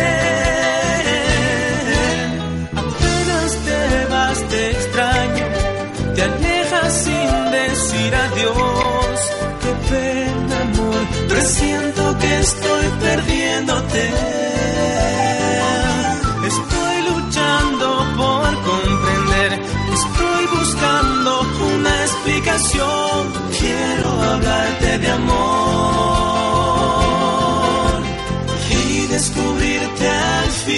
Apenas 2.74 3.50
te 3.66 4.06
vas, 4.12 4.38
te 4.50 4.70
extraño, 4.70 5.46
te 6.14 6.22
alejas 6.22 6.92
sin 7.04 7.50
decir 7.58 8.14
adiós. 8.14 9.18
Qué 9.62 9.72
pena, 9.90 10.60
amor, 10.60 11.28
presiento 11.28 12.18
que 12.18 12.38
estoy 12.40 12.86
perdiéndote. 13.00 14.25
Quiero 22.56 24.08
hablarte 24.22 24.98
de 24.98 25.08
amor 25.10 25.32
y 28.70 29.06
descubrirte 29.08 30.08
al 30.08 30.50
fin. 30.64 30.76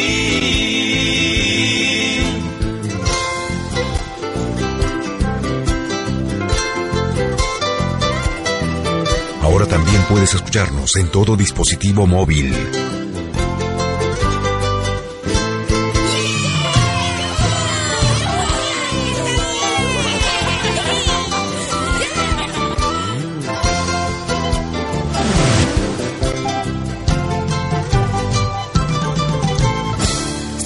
Ahora 9.42 9.66
también 9.66 10.02
puedes 10.08 10.34
escucharnos 10.34 10.96
en 10.96 11.08
todo 11.12 11.36
dispositivo 11.36 12.08
móvil. 12.08 12.56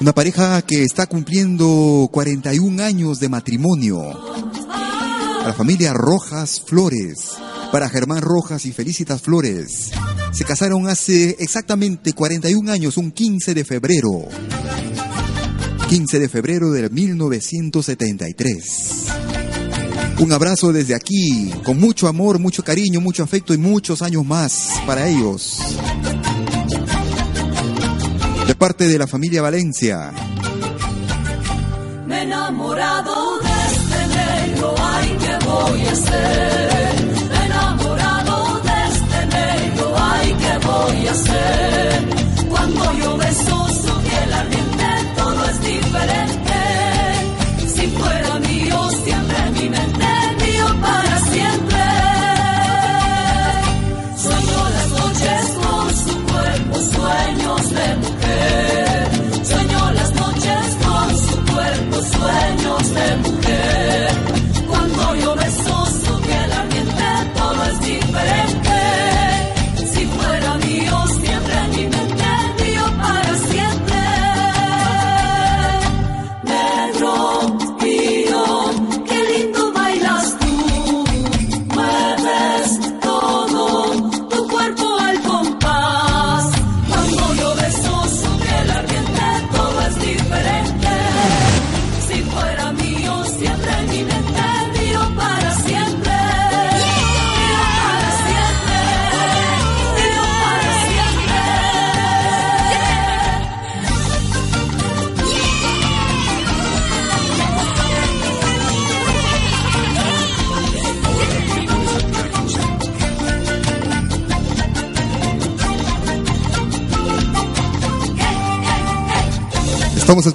Una 0.00 0.12
pareja 0.12 0.62
que 0.62 0.82
está 0.82 1.06
cumpliendo 1.06 2.08
41 2.12 2.82
años 2.82 3.20
de 3.20 3.28
matrimonio. 3.28 4.02
A 5.42 5.48
la 5.48 5.54
familia 5.54 5.92
Rojas 5.92 6.62
Flores, 6.66 7.32
para 7.72 7.88
Germán 7.88 8.22
Rojas 8.22 8.64
y 8.66 8.72
Felicitas 8.72 9.22
Flores. 9.22 9.90
Se 10.32 10.44
casaron 10.44 10.88
hace 10.88 11.36
exactamente 11.38 12.12
41 12.12 12.70
años, 12.70 12.96
un 12.96 13.12
15 13.12 13.54
de 13.54 13.64
febrero. 13.64 14.28
15 15.88 16.18
de 16.18 16.28
febrero 16.28 16.70
de 16.70 16.88
1973. 16.88 19.06
Un 20.18 20.32
abrazo 20.32 20.72
desde 20.72 20.94
aquí, 20.94 21.52
con 21.64 21.78
mucho 21.78 22.08
amor, 22.08 22.38
mucho 22.38 22.64
cariño, 22.64 23.00
mucho 23.00 23.22
afecto 23.22 23.52
y 23.52 23.58
muchos 23.58 24.00
años 24.00 24.24
más 24.24 24.70
para 24.86 25.06
ellos. 25.08 25.58
De 28.46 28.54
parte 28.54 28.88
de 28.88 28.98
la 28.98 29.06
familia 29.06 29.42
Valencia. 29.42 30.10
Me 32.06 32.22
enamorado 32.22 33.38
de 33.40 33.50
este 33.72 34.06
negro, 34.16 34.74
ay, 34.78 35.18
¿qué 35.20 35.36
voy 35.44 35.86
a 35.86 35.92
hacer? 35.92 36.94
Me 37.30 37.44
enamorado 37.46 38.60
de 38.60 38.88
este 38.92 39.26
negro, 39.36 39.94
ay, 39.96 40.34
¿qué 40.38 40.58
voy 40.66 41.06
a 41.06 41.12
hacer? 41.12 41.93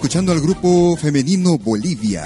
Escuchando 0.09 0.31
al 0.31 0.41
grupo 0.41 0.97
femenino 0.97 1.59
Bolivia. 1.59 2.25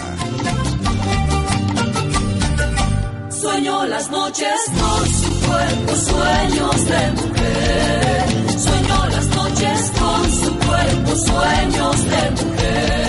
Sueño 3.30 3.86
las 3.88 4.10
noches 4.10 4.54
con 4.80 5.10
su 5.10 5.46
cuerpo, 5.46 5.96
sueños 5.98 6.86
de 6.86 7.12
mujer. 7.12 8.58
Sueño 8.58 9.08
las 9.10 9.28
noches 9.36 9.92
con 10.00 10.32
su 10.32 10.56
cuerpo, 10.66 11.16
sueños 11.26 12.06
de 12.06 12.32
mujer. 12.46 13.03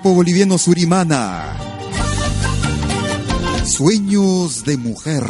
Grupo 0.00 0.14
boliviano 0.14 0.56
Surimana. 0.56 1.58
Sueños 3.66 4.64
de 4.64 4.78
mujer. 4.78 5.22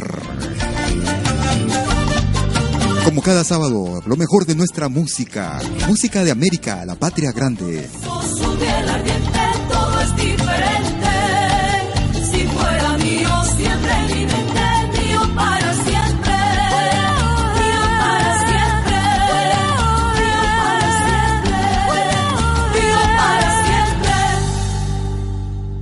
Como 3.05 3.21
cada 3.21 3.43
sábado, 3.43 4.01
lo 4.07 4.17
mejor 4.17 4.47
de 4.47 4.55
nuestra 4.55 4.89
música. 4.89 5.59
Música 5.89 6.23
de 6.23 6.31
América, 6.31 6.85
la 6.87 6.95
patria 6.95 7.33
grande. 7.33 7.89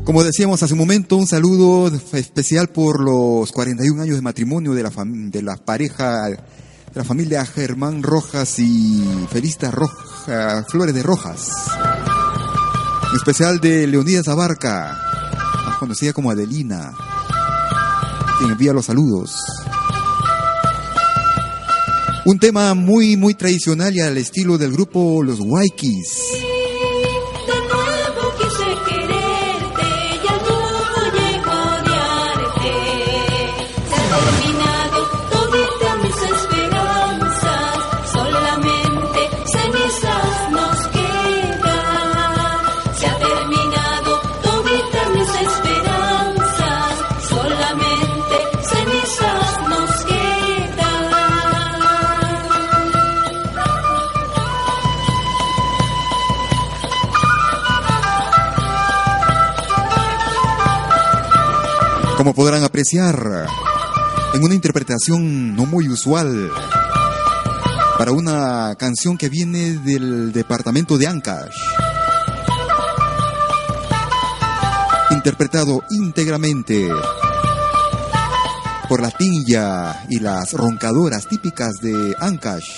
Como 0.08 0.24
decíamos 0.24 0.62
hace 0.62 0.72
un 0.72 0.78
momento, 0.78 1.16
un 1.16 1.26
saludo 1.26 1.94
especial 2.14 2.70
por 2.70 3.04
los 3.04 3.52
41 3.52 4.00
años 4.00 4.16
de 4.16 4.22
matrimonio 4.22 4.72
de 4.72 4.82
la, 4.82 4.90
de 5.04 5.42
la 5.42 5.56
pareja, 5.56 6.30
de 6.30 6.38
la 6.94 7.04
familia 7.04 7.44
Germán 7.44 8.02
Rojas 8.02 8.58
y 8.58 9.04
Felista 9.30 9.70
Roja, 9.70 10.64
Flores 10.66 10.94
de 10.94 11.02
Rojas. 11.02 11.50
En 13.10 13.16
especial 13.16 13.60
de 13.60 13.86
Leonidas 13.86 14.28
Abarca, 14.28 14.98
más 15.66 15.76
conocida 15.76 16.14
como 16.14 16.30
Adelina, 16.30 16.90
quien 18.38 18.52
envía 18.52 18.72
los 18.72 18.86
saludos. 18.86 19.36
Un 22.24 22.38
tema 22.38 22.72
muy, 22.72 23.18
muy 23.18 23.34
tradicional 23.34 23.94
y 23.94 24.00
al 24.00 24.16
estilo 24.16 24.56
del 24.56 24.72
grupo 24.72 25.22
Los 25.22 25.38
Waikis. 25.38 26.47
Podrán 62.38 62.62
apreciar, 62.62 63.48
en 64.32 64.44
una 64.44 64.54
interpretación 64.54 65.56
no 65.56 65.66
muy 65.66 65.88
usual 65.88 66.52
para 67.98 68.12
una 68.12 68.76
canción 68.78 69.18
que 69.18 69.28
viene 69.28 69.72
del 69.78 70.32
departamento 70.32 70.96
de 70.98 71.08
Ancash. 71.08 71.56
Interpretado 75.10 75.82
íntegramente 75.90 76.88
por 78.88 79.02
la 79.02 79.10
tinja 79.10 80.04
y 80.08 80.20
las 80.20 80.52
roncadoras 80.52 81.26
típicas 81.26 81.80
de 81.80 82.14
Ancash. 82.20 82.68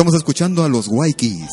Estamos 0.00 0.16
escuchando 0.16 0.64
a 0.64 0.68
los 0.70 0.88
Waikis. 0.88 1.44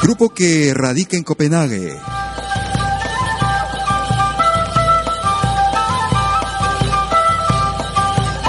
Grupo 0.00 0.30
que 0.30 0.72
radica 0.72 1.18
en 1.18 1.22
Copenhague. 1.22 2.00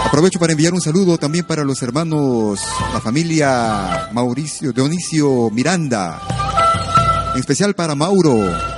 Aprovecho 0.05 0.39
para 0.39 0.53
enviar 0.53 0.74
un 0.74 0.80
saludo 0.80 1.18
también 1.18 1.43
para 1.45 1.65
los 1.65 1.84
hermanos, 1.84 2.61
la 2.93 3.01
familia 3.01 4.07
Mauricio, 4.13 4.72
Dionisio 4.72 5.49
Miranda. 5.49 6.22
En 7.34 7.41
especial 7.41 7.76
para 7.76 7.93
Mauro, 7.93 8.76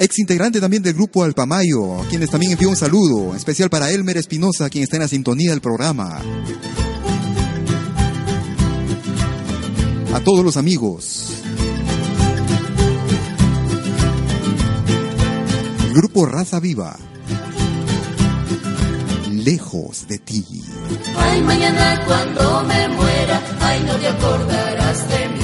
ex 0.00 0.18
integrante 0.18 0.60
también 0.62 0.82
del 0.82 0.94
grupo 0.94 1.22
Alpamayo, 1.24 2.00
a 2.00 2.08
quienes 2.08 2.30
también 2.30 2.52
envío 2.52 2.70
un 2.70 2.76
saludo, 2.76 3.36
especial 3.36 3.68
para 3.68 3.90
Elmer 3.90 4.16
Espinosa, 4.16 4.70
quien 4.70 4.82
está 4.82 4.96
en 4.96 5.02
la 5.02 5.08
sintonía 5.08 5.50
del 5.50 5.60
programa. 5.60 6.22
A 10.14 10.20
todos 10.20 10.42
los 10.42 10.56
amigos. 10.56 11.34
Grupo 15.92 16.24
Raza 16.24 16.60
Viva. 16.60 16.96
Lejos 19.30 20.08
de 20.08 20.18
ti. 20.18 20.44
Ay, 21.18 21.42
mañana 21.42 22.02
cuando 22.06 22.64
me 22.64 22.88
muera, 22.88 23.42
ay, 23.60 23.84
no 23.86 23.94
te 23.96 24.08
acordarás 24.08 25.08
de 25.10 25.28
mí. 25.28 25.39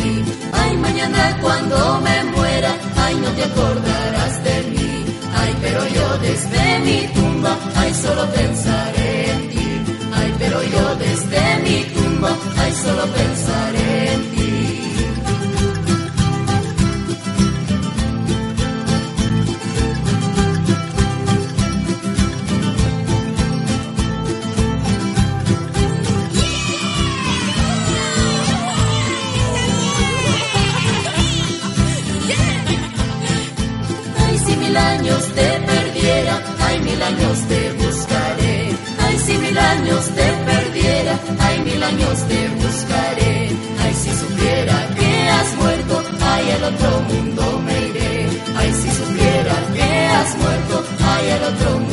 Mañana 0.80 1.38
cuando 1.42 2.00
me 2.00 2.24
muera, 2.36 2.70
ay, 2.96 3.14
no 3.16 3.28
te 3.30 3.44
acordarás 3.44 4.44
de 4.44 4.62
mí. 4.70 5.04
Ay, 5.34 5.56
pero 5.60 5.80
yo 5.88 6.18
desde 6.18 6.78
mi 6.80 7.08
tumba, 7.14 7.56
ay, 7.76 7.94
solo 7.94 8.26
pensaré 8.32 9.30
en 9.30 9.48
ti. 9.50 9.68
Ay, 10.14 10.34
pero 10.38 10.62
yo 10.62 10.94
desde 10.96 11.42
mi 11.64 11.84
tumba, 11.94 12.30
ay, 12.58 12.72
solo 12.72 13.04
pensaré 13.06 14.12
en 14.12 14.30
ti. 14.30 14.35
otro 46.68 47.00
mundo 47.02 47.60
me 47.64 47.86
iré. 47.88 48.28
Ay, 48.56 48.72
si 48.72 48.90
supieras 48.90 49.64
que 49.74 49.82
has 49.82 50.36
muerto, 50.36 50.84
ay, 51.04 51.30
al 51.30 51.44
otro 51.54 51.70
mundo. 51.70 51.85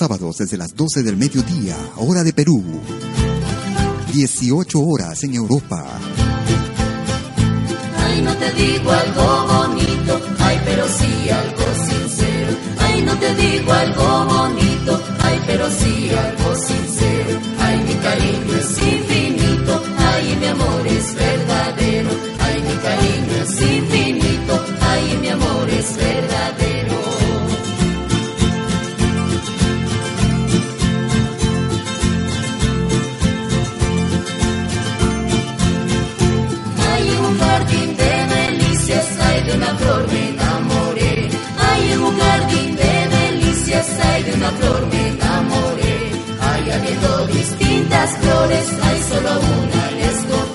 Sábados 0.00 0.38
desde 0.38 0.56
las 0.56 0.74
12 0.74 1.02
del 1.02 1.18
mediodía, 1.18 1.76
hora 1.98 2.24
de 2.24 2.32
Perú. 2.32 2.64
18 4.14 4.80
horas 4.80 5.22
en 5.24 5.34
Europa. 5.34 5.84
Ay, 7.98 8.22
no 8.22 8.34
te 8.34 8.50
digo 8.54 8.90
algo 8.90 9.46
bonito, 9.46 10.18
ay, 10.38 10.58
pero 10.64 10.84
sí 10.88 11.28
algo 11.28 11.66
sincero. 11.84 12.52
Ay, 12.78 13.02
no 13.02 13.14
te 13.18 13.34
digo 13.34 13.70
algo 13.70 14.24
bonito, 14.24 15.02
ay, 15.22 15.38
pero 15.46 15.70
sí 15.70 16.10
algo 16.26 16.56
sincero. 16.56 17.38
Ay, 17.58 17.84
mi 17.86 17.94
cariño 17.96 18.54
es 18.58 18.82
infinito, 18.82 19.82
ay, 19.98 20.36
mi 20.40 20.46
amor 20.46 20.86
es 20.86 21.14
verdadero. 21.14 21.39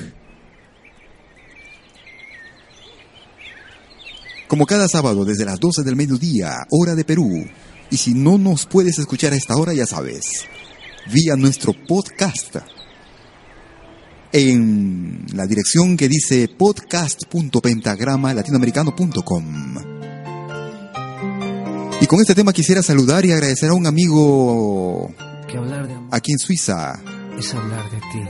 Como 4.48 4.68
cada 4.68 4.88
sábado 4.88 5.26
desde 5.26 5.44
las 5.44 5.60
12 5.60 5.82
del 5.82 5.96
mediodía, 5.96 6.68
hora 6.70 6.94
de 6.94 7.04
Perú. 7.04 7.44
Y 7.90 7.98
si 7.98 8.14
no 8.14 8.38
nos 8.38 8.68
puedes 8.68 9.00
escuchar 9.00 9.34
a 9.34 9.38
esta 9.38 9.56
hora, 9.56 9.74
ya 9.74 9.88
sabes, 9.88 10.46
vía 11.12 11.36
nuestro 11.36 11.74
podcast 11.88 12.58
en 14.32 15.26
la 15.34 15.48
dirección 15.48 15.98
que 15.98 16.08
dice 16.10 16.48
podcast.pentagrama 16.48 18.36
latinoamericano.com. 18.36 20.01
Y 22.02 22.08
con 22.08 22.20
este 22.20 22.34
tema 22.36 22.52
quisiera 22.52 22.82
saludar 22.82 23.26
y 23.26 23.32
agradecer 23.32 23.70
a 23.70 23.74
un 23.74 23.86
amigo 23.86 25.12
Que 25.48 25.58
hablar 25.58 25.88
de 25.88 25.94
amor 25.94 26.10
aquí 26.12 26.32
en 26.32 26.40
Suiza. 26.40 27.00
es 27.38 27.54
hablar 27.54 27.90
de 27.92 27.98
ti. 27.98 28.24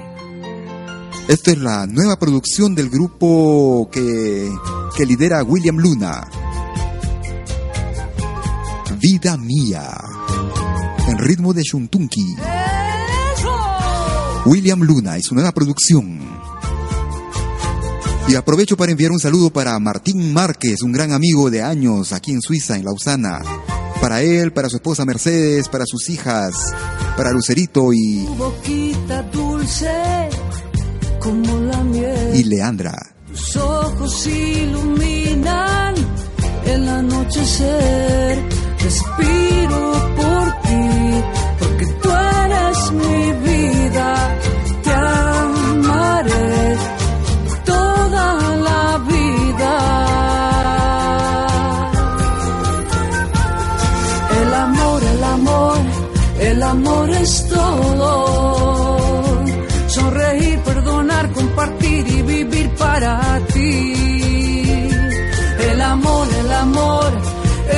Esta 1.29 1.51
es 1.51 1.57
la 1.57 1.87
nueva 1.87 2.19
producción 2.19 2.75
del 2.75 2.89
grupo 2.89 3.89
que, 3.91 4.51
que 4.97 5.05
lidera 5.05 5.41
William 5.43 5.77
Luna. 5.77 6.27
Vida 8.99 9.37
Mía. 9.37 9.89
En 11.07 11.17
ritmo 11.17 11.53
de 11.53 11.63
Shuntunki. 11.63 12.35
William 14.45 14.81
Luna 14.81 15.17
y 15.17 15.21
su 15.21 15.33
nueva 15.33 15.53
producción. 15.53 16.40
Y 18.27 18.35
aprovecho 18.35 18.77
para 18.77 18.91
enviar 18.91 19.11
un 19.11 19.19
saludo 19.19 19.49
para 19.51 19.77
Martín 19.79 20.31
Márquez, 20.33 20.81
un 20.83 20.91
gran 20.93 21.11
amigo 21.11 21.49
de 21.49 21.61
años 21.61 22.13
aquí 22.13 22.31
en 22.31 22.41
Suiza, 22.41 22.75
en 22.77 22.85
Lausana. 22.85 23.41
Para 23.99 24.21
él, 24.21 24.51
para 24.53 24.69
su 24.69 24.77
esposa 24.77 25.05
Mercedes, 25.05 25.67
para 25.67 25.85
sus 25.85 26.09
hijas, 26.09 26.53
para 27.17 27.31
Lucerito 27.31 27.91
y, 27.93 28.25
Tu 28.25 28.35
boquita 28.35 29.21
dulce 29.23 30.29
como 31.19 31.59
la 31.59 31.83
miel. 31.83 32.31
y 32.35 32.43
Leandra. 32.45 32.95
Tus 33.27 33.55
ojos 33.57 34.27
iluminan 34.27 35.93
el 36.65 36.87
anochecer. 36.89 38.43
Respiro 38.79 40.13
por 40.15 40.61
ti, 40.63 41.23
porque 41.59 41.85
tú 42.01 42.09
eres 42.09 42.91
mi 42.93 43.31
vida. 43.49 44.37
Te 44.83 44.91
amaré 44.91 46.77
amor 56.71 57.09
es 57.09 57.47
todo. 57.49 58.09
Sonreír, 59.87 60.59
perdonar, 60.59 61.31
compartir 61.31 62.07
y 62.07 62.21
vivir 62.21 62.69
para 62.75 63.39
ti. 63.53 63.93
El 65.69 65.81
amor, 65.81 66.27
el 66.41 66.51
amor, 66.65 67.11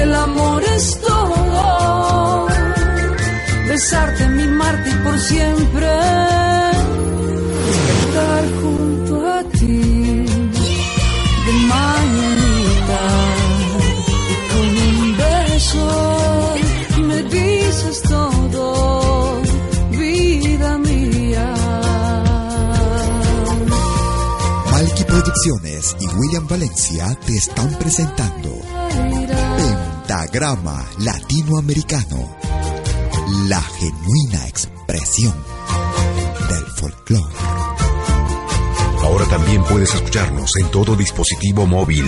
el 0.01 0.15
amor 0.15 0.63
es 0.75 0.85
todo. 1.01 2.47
Besarte, 3.67 4.27
mimarte 4.27 4.89
y 4.89 4.95
por 5.03 5.19
siempre 5.19 6.32
Producciones 25.43 25.97
y 25.99 26.07
William 26.07 26.47
Valencia 26.47 27.17
te 27.25 27.35
están 27.35 27.69
presentando 27.77 28.49
Pentagrama 29.57 30.85
Latinoamericano, 30.99 32.37
la 33.49 33.59
genuina 33.59 34.47
expresión 34.47 35.33
del 36.49 36.65
folclore. 36.77 37.35
Ahora 39.01 39.25
también 39.25 39.61
puedes 39.65 39.93
escucharnos 39.93 40.49
en 40.61 40.71
todo 40.71 40.95
dispositivo 40.95 41.65
móvil. 41.65 42.05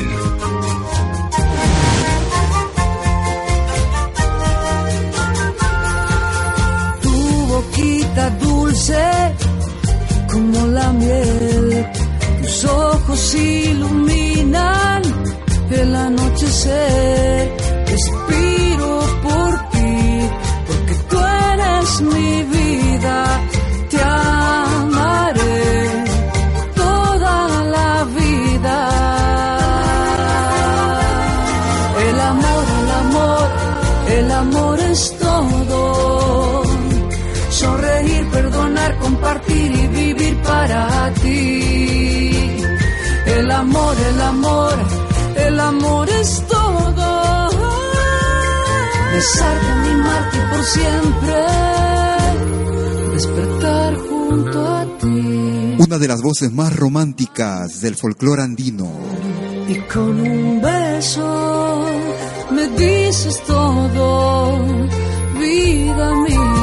tu 7.02 7.46
boquita 7.48 8.30
dulce 8.30 9.36
como 10.32 10.68
la 10.68 10.94
miel. 10.94 11.65
Ojos 12.66 13.36
iluminan 13.36 15.02
el 15.72 15.96
anochecer. 15.96 17.52
Respiro 17.88 19.00
por 19.24 19.70
ti, 19.72 20.30
porque 20.68 20.94
tú 21.10 21.18
eres 21.20 22.02
mi 22.02 22.44
vida. 22.44 23.42
Amor, 44.26 44.74
el 45.38 45.60
amor, 45.60 46.10
es 46.10 46.44
todo. 46.48 47.50
Besarte, 49.14 49.68
animarte 49.68 50.38
por 50.52 50.64
siempre. 50.64 51.36
Despertar 53.14 53.96
junto 53.96 54.68
a 54.68 54.98
ti. 55.00 55.76
Una 55.80 55.98
de 55.98 56.08
las 56.08 56.22
voces 56.22 56.52
más 56.52 56.76
románticas 56.76 57.82
del 57.82 57.96
folclore 57.96 58.42
andino. 58.42 58.92
Y 59.68 59.76
con 59.92 60.20
un 60.20 60.62
beso 60.62 61.86
me 62.52 62.68
dices 62.70 63.42
todo, 63.48 64.60
vida 65.40 66.14
mía. 66.28 66.56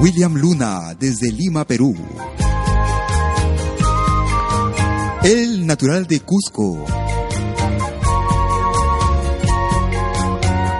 William 0.00 0.34
Luna, 0.36 0.94
desde 0.98 1.32
Lima, 1.32 1.64
Perú. 1.64 1.94
El 5.22 5.66
natural 5.66 6.06
de 6.06 6.20
Cusco. 6.20 6.84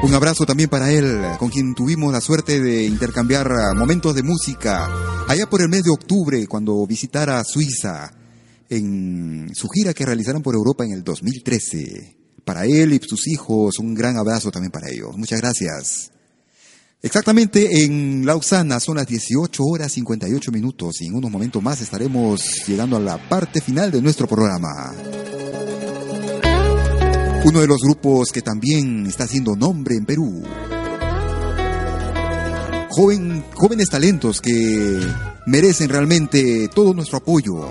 Un 0.03 0.15
abrazo 0.15 0.47
también 0.47 0.71
para 0.71 0.91
él, 0.93 1.23
con 1.39 1.51
quien 1.51 1.75
tuvimos 1.75 2.13
la 2.13 2.21
suerte 2.21 2.61
de 2.61 2.85
intercambiar 2.85 3.51
momentos 3.75 4.15
de 4.15 4.23
música 4.23 4.89
allá 5.27 5.51
por 5.51 5.61
el 5.61 5.69
mes 5.69 5.83
de 5.83 5.91
octubre, 5.91 6.47
cuando 6.47 6.87
visitara 6.87 7.43
Suiza 7.45 8.13
en 8.71 9.51
su 9.55 9.69
gira 9.69 9.93
que 9.93 10.07
realizaron 10.07 10.43
por 10.43 10.55
Europa 10.55 10.85
en 10.85 10.93
el 10.93 11.03
2013. 11.03 12.17
Para 12.45 12.65
él 12.65 12.93
y 12.93 13.01
sus 13.03 13.27
hijos, 13.27 13.79
un 13.79 13.95
gran 13.95 14.17
abrazo 14.17 14.51
también 14.51 14.71
para 14.71 14.89
ellos. 14.89 15.17
Muchas 15.17 15.41
gracias. 15.41 16.13
Exactamente 17.01 17.85
en 17.85 18.27
Lausana 18.27 18.81
son 18.81 18.97
las 18.97 19.07
18 19.07 19.63
horas 19.63 19.93
58 19.93 20.51
minutos 20.51 21.01
y 21.01 21.07
en 21.07 21.15
unos 21.15 21.31
momentos 21.31 21.63
más 21.63 21.81
estaremos 21.81 22.67
llegando 22.67 22.97
a 22.97 23.01
la 23.01 23.29
parte 23.29 23.61
final 23.61 23.93
de 23.93 24.03
nuestro 24.03 24.27
programa. 24.27 24.93
Uno 27.45 27.61
de 27.61 27.69
los 27.69 27.79
grupos 27.79 28.33
que 28.33 28.43
también 28.43 29.07
está 29.07 29.25
haciendo 29.25 29.55
nombre 29.55 29.95
en 29.95 30.07
Perú. 30.07 30.43
Joven, 32.91 33.45
jóvenes 33.55 33.91
talentos 33.91 34.41
que 34.41 35.01
merecen 35.47 35.89
realmente 35.89 36.67
todo 36.67 36.95
nuestro 36.95 37.19
apoyo. 37.19 37.69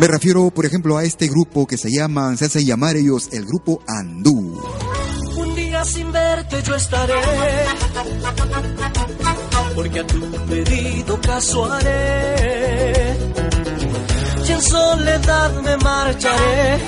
Me 0.00 0.06
refiero, 0.06 0.50
por 0.50 0.64
ejemplo, 0.64 0.96
a 0.96 1.04
este 1.04 1.28
grupo 1.28 1.66
que 1.66 1.76
se 1.76 1.90
llaman, 1.90 2.38
se 2.38 2.46
hace 2.46 2.64
llamar 2.64 2.96
ellos 2.96 3.28
el 3.32 3.44
grupo 3.44 3.82
Andú. 3.86 4.58
Sin 5.84 6.12
verte 6.12 6.62
yo 6.62 6.74
estaré, 6.74 7.14
porque 9.74 10.00
a 10.00 10.06
tu 10.06 10.20
pedido 10.46 11.20
caso 11.20 11.64
haré. 11.72 13.16
Y 14.46 14.52
en 14.52 14.62
soledad 14.62 15.52
me 15.62 15.76
marcharé, 15.78 16.78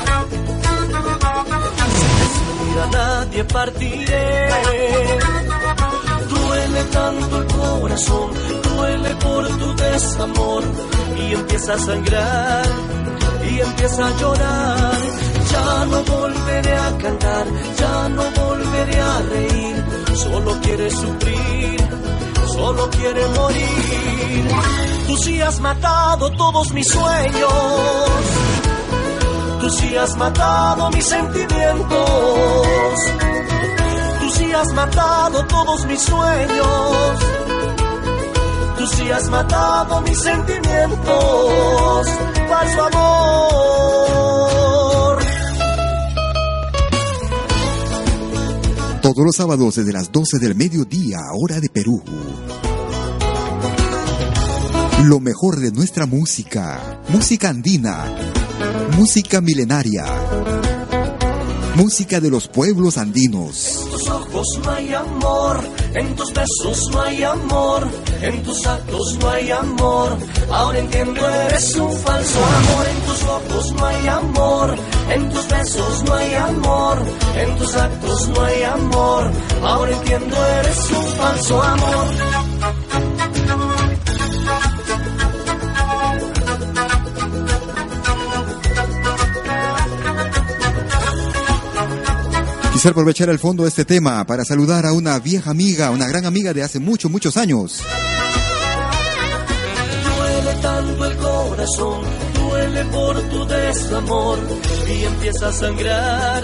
sin 1.95 2.11
decir 2.21 2.79
a 2.81 2.87
nadie 2.93 3.45
partiré. 3.45 4.49
Duele 6.29 6.85
tanto 6.85 7.39
el 7.39 7.47
corazón, 7.47 8.31
duele 8.63 9.15
por 9.17 9.49
tu 9.59 9.75
desamor 9.75 10.63
y 11.17 11.35
empieza 11.35 11.75
a 11.75 11.79
sangrar 11.79 12.67
y 13.51 13.61
empieza 13.61 14.07
a 14.07 14.17
llorar. 14.19 14.99
Ya 15.51 15.85
no 15.87 16.03
volveré 16.05 16.77
a 16.77 16.99
cantar, 16.99 17.47
ya 17.79 18.09
no 18.09 18.23
volveré 18.43 19.01
a 19.01 19.19
reír. 19.31 19.85
Solo 20.15 20.61
quiere 20.61 20.91
sufrir, 20.91 21.89
solo 22.55 22.91
quiere 22.91 23.27
morir. 23.29 24.51
Tú 25.07 25.17
sí 25.19 25.41
has 25.41 25.61
matado 25.61 26.31
todos 26.33 26.73
mis 26.73 26.89
sueños. 26.89 27.53
Tú 29.61 29.71
sí 29.71 29.97
has 29.97 30.17
matado 30.17 30.91
mis 30.91 31.05
sentimientos. 31.05 32.97
Tú 34.21 34.31
sí 34.31 34.53
has 34.53 34.73
matado 34.73 35.45
todos 35.47 35.85
mis 35.87 36.01
sueños. 36.01 37.42
Tú 38.83 38.89
sí 38.89 39.09
has 39.13 39.31
matado 39.31 40.01
mis 40.01 40.19
sentimientos, 40.19 42.09
falso 42.49 42.83
amor. 42.83 44.03
Todos 49.01 49.25
los 49.25 49.37
sábados 49.37 49.77
desde 49.77 49.93
las 49.93 50.11
12 50.11 50.41
del 50.41 50.57
mediodía, 50.57 51.21
hora 51.33 51.61
de 51.61 51.69
Perú. 51.69 52.03
Lo 55.05 55.21
mejor 55.21 55.61
de 55.61 55.71
nuestra 55.71 56.07
música, 56.07 57.05
música 57.11 57.51
andina, 57.51 58.13
música 58.99 59.41
milenaria, 59.41 60.07
música 61.75 62.21
de 62.21 62.31
los 62.31 62.49
pueblos 62.49 62.99
andinos. 62.99 63.81
En 63.83 63.91
tus 63.91 64.09
ojos 64.09 64.47
no 64.63 64.71
hay 64.71 64.95
amor, 64.95 65.61
en 65.95 66.15
tus 66.15 66.33
besos 66.33 66.89
no 66.91 67.03
hay 67.03 67.23
amor, 67.23 67.89
en 68.21 68.43
tus 68.43 68.67
actos 68.67 69.19
no 69.21 69.31
hay 69.31 69.51
amor. 69.51 70.17
Ahora 70.51 70.79
entiendo, 70.79 71.29
eres 71.29 71.77
un 71.77 71.93
falso 71.99 72.45
amor. 72.45 72.87
En 72.89 73.01
tus 73.03 73.23
ojos 73.23 73.73
no 73.73 73.87
hay 73.87 74.09
amor, 74.09 74.77
en 75.11 75.31
tus 75.31 75.49
besos 75.49 76.05
no 76.05 76.15
hay 76.15 76.35
amor, 76.35 76.99
en 77.37 77.59
tus 77.59 77.75
actos 77.75 78.29
no 78.29 78.45
hay 78.45 78.63
amor. 78.63 79.31
Ahora 79.63 79.93
entiendo, 79.93 80.37
eres 80.61 80.91
un 80.91 81.07
falso 81.17 81.63
amor. 81.63 82.07
Quisiera 92.83 92.95
aprovechar 92.95 93.29
el 93.29 93.39
fondo 93.39 93.63
de 93.63 93.69
este 93.69 93.85
tema 93.85 94.27
para 94.27 94.45
saludar 94.45 94.87
a 94.87 94.93
una 94.93 95.17
vieja 95.21 95.53
amiga, 95.53 95.93
una 95.93 96.09
gran 96.09 96.27
amiga 96.27 96.53
de 96.53 96.65
hace 96.65 96.81
muchos, 96.81 97.13
muchos 97.13 97.37
años. 97.37 97.81
Duele 100.17 100.61
tanto 100.61 101.05
el 101.05 101.17
corazón, 101.17 102.01
duele 102.35 102.85
por 102.87 103.21
tu 103.31 103.47
desamor 103.47 104.39
y 104.89 105.05
empieza 105.05 105.49
a 105.51 105.53
sangrar 105.53 106.43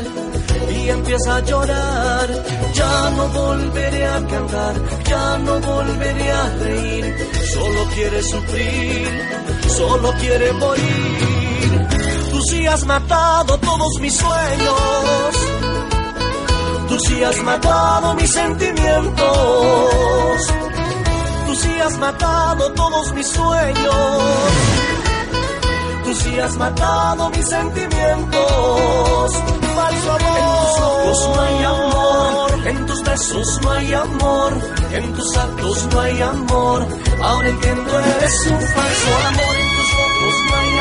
y 0.70 0.88
empieza 0.88 1.38
a 1.38 1.44
llorar. 1.44 2.44
Ya 2.72 3.10
no 3.16 3.28
volveré 3.30 4.06
a 4.06 4.26
cantar, 4.28 4.76
ya 5.08 5.38
no 5.38 5.60
volveré 5.60 6.30
a 6.30 6.56
reír. 6.62 7.16
Solo 7.52 7.84
quiere 7.96 8.22
sufrir, 8.22 9.08
solo 9.76 10.12
quiere 10.20 10.52
morir. 10.52 11.88
Tú 12.30 12.40
sí 12.48 12.64
has 12.64 12.86
matado 12.86 13.58
todos 13.58 14.00
mis 14.00 14.14
sueños. 14.14 15.47
Tú 16.88 16.98
sí 17.00 17.22
has 17.22 17.42
matado 17.42 18.14
mis 18.14 18.30
sentimientos. 18.32 19.26
Tú 21.46 21.54
sí 21.54 21.80
has 21.80 21.98
matado 21.98 22.72
todos 22.72 23.12
mis 23.12 23.26
sueños. 23.26 24.22
Tú 26.04 26.14
sí 26.14 26.38
has 26.40 26.56
matado 26.56 27.28
mis 27.30 27.46
sentimientos. 27.46 29.32
Falso 29.76 30.12
amor. 30.12 30.38
En 30.38 30.46
tus 30.64 30.80
ojos 30.80 31.18
no 31.28 31.40
hay 31.42 31.64
amor. 31.64 32.66
En 32.68 32.86
tus 32.86 33.02
besos 33.02 33.60
no 33.62 33.70
hay 33.70 33.92
amor. 33.92 34.52
En 34.92 35.12
tus 35.14 35.36
actos 35.36 35.88
no 35.92 36.00
hay 36.00 36.22
amor. 36.22 36.86
Ahora 37.22 37.48
entiendo, 37.48 38.00
eres 38.00 38.46
un 38.46 38.60
falso 38.60 39.16
amor. 39.28 39.56
En 39.60 39.76
tus 39.76 39.92
ojos 39.92 40.34
no 40.48 40.56
hay 40.56 40.68
amor. 40.68 40.77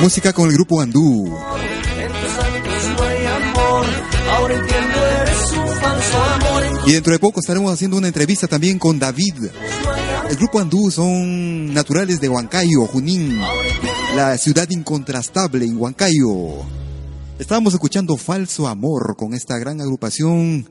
Música 0.00 0.32
con 0.32 0.48
el 0.48 0.54
grupo 0.54 0.80
Andú. 0.80 1.36
Y 6.86 6.92
dentro 6.92 7.12
de 7.12 7.18
poco 7.18 7.40
estaremos 7.40 7.72
haciendo 7.72 7.96
una 7.96 8.06
entrevista 8.06 8.46
también 8.46 8.78
con 8.78 8.98
David. 8.98 9.34
El 10.30 10.36
grupo 10.36 10.60
Andú 10.60 10.90
son 10.90 11.72
naturales 11.74 12.20
de 12.20 12.28
Huancayo, 12.28 12.86
Junín, 12.86 13.40
la 14.14 14.36
ciudad 14.38 14.68
incontrastable 14.70 15.64
en 15.64 15.76
Huancayo. 15.76 16.64
Estábamos 17.38 17.74
escuchando 17.74 18.16
Falso 18.16 18.68
Amor 18.68 19.16
con 19.16 19.34
esta 19.34 19.58
gran 19.58 19.80
agrupación 19.80 20.68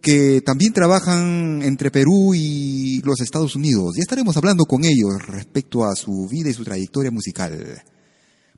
que 0.00 0.40
también 0.40 0.72
trabajan 0.72 1.60
entre 1.62 1.90
Perú 1.90 2.34
y 2.34 3.00
los 3.02 3.20
Estados 3.20 3.56
Unidos. 3.56 3.96
Y 3.96 4.00
estaremos 4.00 4.36
hablando 4.36 4.64
con 4.64 4.84
ellos 4.84 5.14
respecto 5.26 5.84
a 5.84 5.94
su 5.94 6.28
vida 6.30 6.50
y 6.50 6.54
su 6.54 6.64
trayectoria 6.64 7.10
musical. 7.10 7.82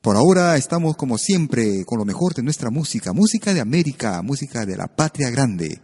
Por 0.00 0.16
ahora 0.16 0.56
estamos 0.56 0.96
como 0.96 1.18
siempre 1.18 1.84
con 1.84 1.98
lo 1.98 2.04
mejor 2.04 2.32
de 2.34 2.42
nuestra 2.42 2.70
música, 2.70 3.12
música 3.12 3.52
de 3.52 3.60
América, 3.60 4.22
música 4.22 4.64
de 4.64 4.76
la 4.76 4.86
patria 4.86 5.28
grande. 5.30 5.80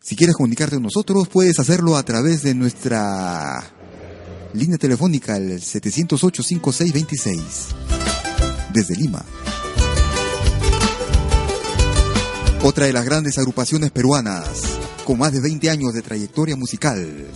Si 0.00 0.14
quieres 0.14 0.36
comunicarte 0.36 0.76
con 0.76 0.82
nosotros, 0.82 1.28
puedes 1.28 1.58
hacerlo 1.58 1.96
a 1.96 2.02
través 2.02 2.42
de 2.42 2.54
nuestra 2.54 3.62
línea 4.52 4.78
telefónica, 4.78 5.36
el 5.36 5.60
708-5626, 5.60 7.38
desde 8.72 8.96
Lima. 8.96 9.24
Otra 12.62 12.86
de 12.86 12.92
las 12.92 13.04
grandes 13.04 13.38
agrupaciones 13.38 13.90
peruanas, 13.90 14.62
con 15.04 15.18
más 15.18 15.32
de 15.32 15.40
20 15.40 15.70
años 15.70 15.94
de 15.94 16.02
trayectoria 16.02 16.56
musical. 16.56 17.26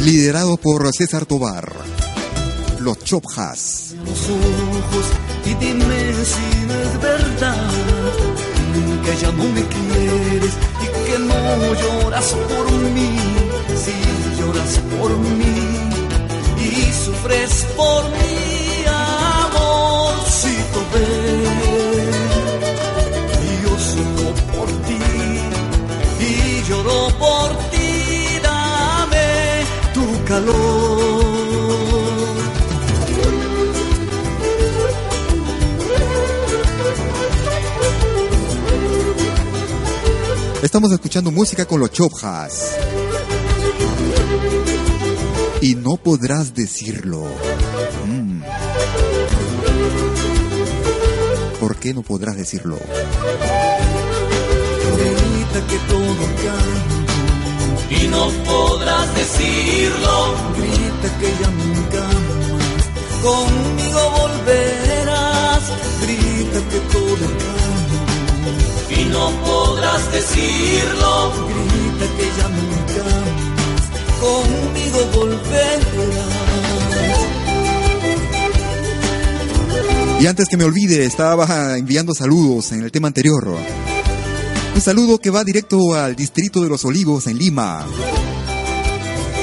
Liderado 0.00 0.56
por 0.56 0.90
César 0.94 1.26
Tobar, 1.26 1.72
los 2.80 2.98
Chopjas. 3.04 3.94
los 4.04 4.20
ojos 4.20 5.06
y 5.46 5.54
dime 5.54 6.12
si 6.24 6.66
no 6.66 6.74
es 6.74 7.00
verdad 7.00 7.70
que 9.04 9.16
ya 9.20 9.30
no 9.32 9.44
me 9.44 9.62
quieres 9.62 10.54
y 10.82 11.10
que 11.10 11.18
no 11.18 11.74
lloras 11.74 12.32
por 12.32 12.72
mí, 12.94 13.16
si 13.82 14.40
lloras 14.40 14.80
por 14.98 15.16
mí 15.18 15.56
y 16.58 16.92
sufres 17.04 17.66
por 17.76 18.04
mí, 18.10 18.53
por 27.18 27.70
ti, 27.70 28.38
dame 28.42 29.64
tu 29.92 30.24
calor. 30.24 31.24
Estamos 40.62 40.92
escuchando 40.92 41.30
música 41.30 41.66
con 41.66 41.78
los 41.78 41.90
Chopjas. 41.92 42.76
Y 45.60 45.74
no 45.74 45.96
podrás 45.96 46.54
decirlo. 46.54 47.26
Mm. 48.06 48.42
¿Por 51.60 51.76
qué 51.76 51.92
no 51.94 52.02
podrás 52.02 52.36
decirlo? 52.36 52.78
Que 55.74 55.80
todo 55.92 56.24
cambia 56.44 56.94
y 57.90 58.06
no 58.06 58.28
podrás 58.44 59.12
decirlo. 59.16 60.14
Grita 60.56 61.08
que 61.18 61.28
ya 61.40 61.50
nunca 61.50 62.02
más 62.14 62.84
conmigo 63.24 64.00
volverás. 64.20 65.62
Grita 66.02 66.60
que 66.70 66.78
todo 66.94 67.26
cambia 67.42 69.00
y 69.00 69.04
no 69.06 69.24
podrás 69.42 70.12
decirlo. 70.12 71.32
Grita 71.48 72.06
que 72.18 72.26
ya 72.38 72.48
nunca 72.58 73.02
más 73.10 73.84
conmigo 74.20 74.98
volverás. 75.12 76.34
Y 80.20 80.26
antes 80.28 80.48
que 80.48 80.56
me 80.56 80.62
olvide, 80.62 81.04
estaba 81.04 81.76
enviando 81.76 82.14
saludos 82.14 82.70
en 82.70 82.84
el 82.84 82.92
tema 82.92 83.08
anterior. 83.08 83.58
Un 84.74 84.80
saludo 84.80 85.18
que 85.18 85.30
va 85.30 85.44
directo 85.44 85.94
al 85.94 86.16
distrito 86.16 86.60
de 86.60 86.68
Los 86.68 86.84
Olivos 86.84 87.28
en 87.28 87.38
Lima. 87.38 87.86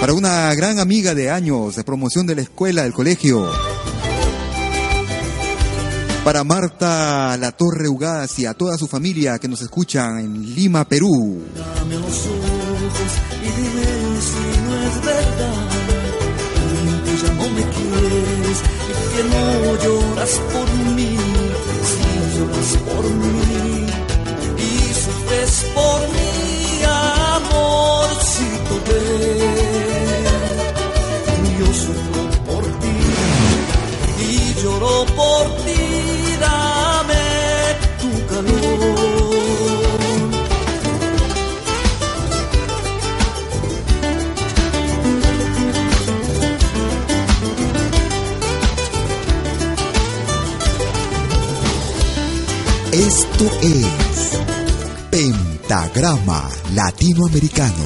Para 0.02 0.14
una 0.14 0.54
gran 0.56 0.78
amiga 0.78 1.16
de 1.16 1.32
años 1.32 1.78
de 1.78 1.86
promoción 1.86 2.28
de 2.28 2.36
la 2.36 2.42
escuela, 2.42 2.84
del 2.84 2.92
colegio. 2.92 3.50
Para 6.26 6.44
Marta 6.44 7.38
La 7.38 7.54
Torre 7.54 7.88
Ugaz 7.88 8.40
y 8.40 8.46
a 8.46 8.54
toda 8.54 8.78
su 8.78 8.88
familia 8.88 9.40
que 9.40 9.48
nos 9.48 9.62
escuchan 9.62 10.20
en 10.20 10.54
Lima, 10.54 10.84
Perú. 10.84 11.42
Dame 11.56 11.96
los 11.96 12.04
ojos 12.04 13.12
y 13.42 13.62
dime 13.62 14.22
si 14.22 14.62
no 14.68 14.84
es 14.84 15.06
verdad 15.06 15.72
sufres 25.46 25.66
por 25.74 26.02
mí, 26.10 26.84
amorcito 26.86 28.74
ven. 28.88 30.02
Yo 31.60 31.66
sufro 31.68 32.22
por 32.46 32.64
ti 32.80 32.98
y 34.20 34.54
lloro 34.62 35.06
por 35.16 35.46
ti, 35.64 35.82
dame 36.40 37.26
tu 38.02 38.12
calor. 38.28 39.12
Esto 52.92 53.46
es 53.62 54.01
Pentagrama 55.94 56.50
Latinoamericano, 56.74 57.84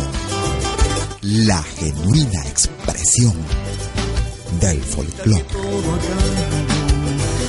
la 1.22 1.62
genuina 1.64 2.42
expresión 2.46 3.34
del 4.60 4.80
folclore. 4.84 5.46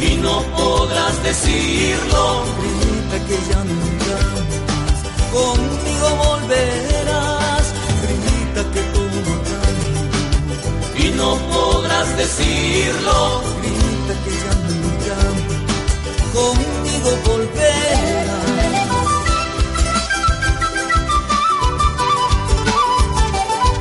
Y 0.00 0.16
no 0.16 0.42
podrás 0.56 1.22
decirlo. 1.22 2.44
Grita 2.56 3.26
que 3.26 3.38
ya 3.50 3.64
nunca 3.64 4.16
más 4.32 4.94
conmigo 5.30 6.08
volverás. 6.24 7.66
Grita 8.02 8.62
que 8.72 8.82
todo 8.96 9.32
cambia. 9.52 11.06
Y 11.06 11.10
no 11.16 11.36
podrás 11.50 12.16
decirlo. 12.16 13.42
Grita 13.60 14.14
que 14.24 14.30
ya 14.42 14.54
nunca 14.70 15.16
más 15.48 16.32
conmigo 16.32 17.10
volverás. 17.26 18.45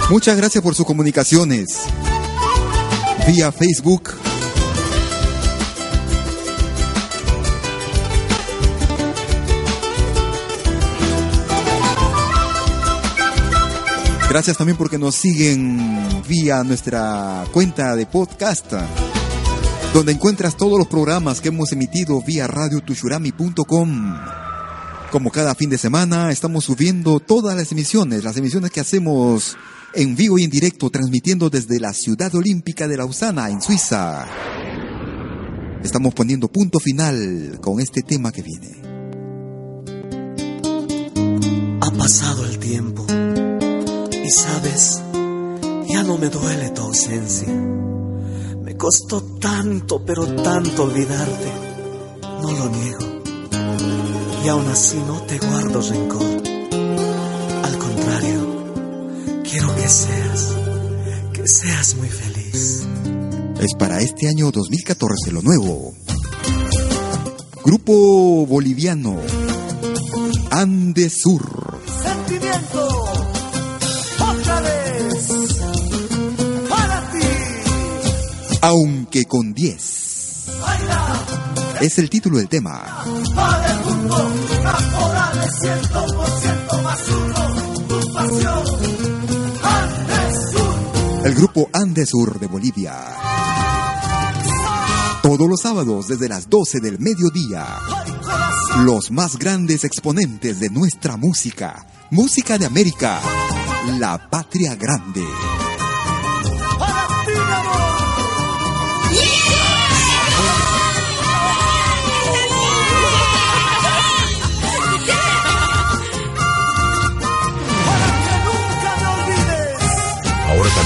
Muchas 0.10 0.38
gracias 0.38 0.64
por 0.64 0.76
sus 0.76 0.86
comunicaciones. 0.86 1.80
Vía 3.28 3.52
Facebook. 3.52 4.12
Gracias 14.30 14.58
también 14.58 14.78
porque 14.78 14.98
nos 15.00 15.16
siguen 15.16 16.22
vía 16.28 16.64
nuestra 16.64 17.46
cuenta 17.52 17.96
de 17.96 18.06
podcast, 18.06 18.74
donde 19.94 20.12
encuentras 20.12 20.58
todos 20.58 20.78
los 20.78 20.88
programas 20.88 21.42
que 21.42 21.48
hemos 21.48 21.72
emitido 21.72 22.22
vía 22.22 22.46
radiotushurami.com. 22.46 24.35
Como 25.12 25.32
cada 25.32 25.56
fin 25.56 25.70
de 25.70 25.78
semana, 25.78 26.32
estamos 26.32 26.66
subiendo 26.66 27.20
todas 27.20 27.56
las 27.56 27.72
emisiones, 27.72 28.24
las 28.24 28.38
emisiones 28.38 28.72
que 28.72 28.82
hacemos 28.82 29.56
en 29.94 30.16
vivo 30.16 30.38
y 30.38 30.44
en 30.44 30.50
directo, 30.50 30.90
transmitiendo 30.90 31.50
desde 31.50 31.80
la 31.80 31.94
ciudad 31.94 32.34
olímpica 32.36 32.88
de 32.88 32.98
Lausana, 32.98 33.50
en 33.50 33.62
Suiza. 33.62 34.28
Estamos 35.82 36.14
poniendo 36.14 36.50
punto 36.50 36.80
final 36.80 37.60
con 37.62 37.80
este 37.80 38.02
tema 38.02 38.32
que 38.32 38.42
viene. 38.42 38.76
Ha 41.80 41.92
pasado 41.92 42.46
el 42.46 42.58
tiempo 42.58 43.06
y 44.12 44.30
sabes, 44.32 45.02
ya 45.88 46.04
no 46.04 46.18
me 46.18 46.28
duele 46.28 46.72
tu 46.72 46.82
ausencia. 46.82 47.54
Me 48.64 48.76
costó 48.76 49.22
tanto, 49.40 50.04
pero 50.04 50.26
tanto 50.42 50.84
olvidarte. 50.84 51.52
No 52.42 52.52
lo 52.52 52.70
niego. 52.70 53.15
Y 54.46 54.48
aún 54.48 54.68
así 54.68 54.98
no 55.08 55.20
te 55.24 55.40
guardo 55.40 55.82
rencor. 55.82 56.44
Al 57.64 57.78
contrario, 57.80 59.42
quiero 59.44 59.76
que 59.76 59.88
seas, 59.88 60.56
que 61.34 61.48
seas 61.48 61.96
muy 61.96 62.10
feliz. 62.10 62.86
Es 63.60 63.74
para 63.74 64.02
este 64.02 64.28
año 64.28 64.52
2014 64.52 65.32
lo 65.32 65.42
nuevo. 65.42 65.96
Grupo 67.64 68.46
boliviano 68.46 69.20
Andesur. 70.52 71.82
Sentimiento, 72.04 73.04
otra 74.32 74.62
vez, 74.62 75.28
para 76.70 77.12
ti. 77.12 78.60
Aunque 78.62 79.26
con 79.26 79.56
10. 79.56 79.95
Es 81.82 82.00
el 82.00 82.10
título 82.10 82.38
del 82.38 82.48
tema. 82.48 83.04
El 91.24 91.36
grupo 91.36 91.70
Andesur 91.74 92.40
de 92.40 92.48
Bolivia. 92.48 92.94
Todos 95.22 95.50
los 95.50 95.62
sábados 95.62 96.08
desde 96.08 96.30
las 96.30 96.50
12 96.50 96.80
del 96.80 97.00
mediodía. 97.00 97.66
Los 98.84 99.12
más 99.12 99.38
grandes 99.38 99.84
exponentes 99.84 100.60
de 100.60 100.70
nuestra 100.70 101.18
música. 101.18 101.86
Música 102.12 102.58
de 102.58 102.66
América. 102.66 103.20
La 104.00 104.30
patria 104.30 104.76
grande. 104.76 105.24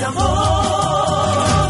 Este 0.00 0.04
amor. 0.04 1.68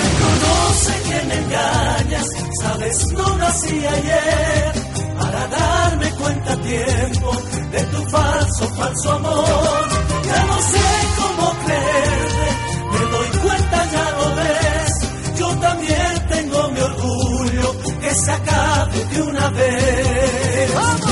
Reconoce 0.00 0.92
que 1.02 1.26
me 1.26 1.34
engañas, 1.34 2.26
sabes, 2.62 3.12
no 3.12 3.36
nací 3.36 3.86
ayer 3.86 4.72
para 5.18 5.46
darme 5.48 6.10
cuenta 6.12 6.52
a 6.52 6.56
tiempo 6.56 7.32
de 7.72 7.80
tu 7.84 8.02
falso, 8.10 8.68
falso 8.74 9.12
amor. 9.12 9.88
Ya 10.24 10.46
no 10.46 10.58
sé 10.72 10.86
cómo 11.18 11.54
creerte, 11.64 12.46
me 12.92 13.00
doy 13.10 13.28
cuenta, 13.42 13.86
ya 13.92 14.10
lo 14.18 14.36
ves. 14.36 15.38
Yo 15.38 15.48
también 15.58 16.28
tengo 16.28 16.68
mi 16.70 16.80
orgullo, 16.80 17.76
que 18.00 18.14
se 18.14 18.32
acabe 18.32 19.04
de 19.04 19.22
una 19.22 19.50
vez. 19.50 21.07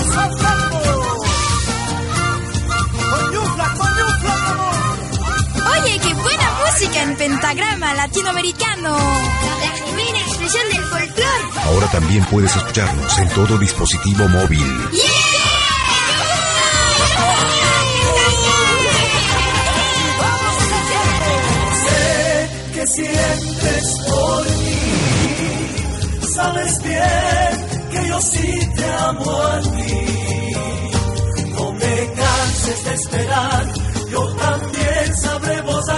Pentagrama 7.46 7.94
latinoamericano. 7.94 8.96
La 9.60 9.70
genuina 9.84 10.18
expresión 10.18 10.68
del 10.68 10.82
folclore. 10.82 11.44
Ahora 11.64 11.86
también 11.92 12.24
puedes 12.24 12.56
escucharnos 12.56 13.18
en 13.18 13.28
todo 13.28 13.56
dispositivo 13.58 14.28
móvil. 14.28 14.88
Sé 21.84 22.50
que 22.74 22.86
sientes 22.86 23.94
por 24.08 24.44
mí, 24.50 24.78
sabes 26.34 26.82
bien 26.82 27.90
que 27.92 28.08
yo 28.08 28.20
sí 28.22 28.68
te 28.76 28.84
amo 28.84 29.42
a 29.42 29.60
ti. 29.60 30.06
No 31.54 31.72
me 31.72 32.12
canses 32.12 32.84
de 32.84 32.94
esperar, 32.94 33.66
yo 34.10 34.26
también 34.34 35.16
sabré 35.22 35.60
gozar 35.60 35.95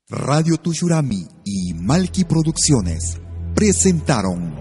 Radio 0.09 0.57
Tushurami 0.57 1.27
y 1.45 1.75
Malki 1.75 2.25
Producciones 2.25 3.19
presentaron 3.55 4.57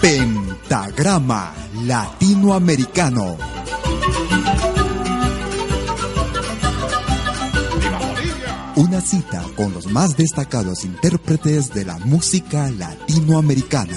Pentagrama 0.00 1.54
Latinoamericano. 1.84 3.36
Una 8.76 9.00
cita 9.00 9.42
con 9.56 9.72
los 9.72 9.86
más 9.86 10.16
destacados 10.16 10.84
intérpretes 10.84 11.72
de 11.74 11.84
la 11.84 11.98
música 11.98 12.70
latinoamericana. 12.70 13.96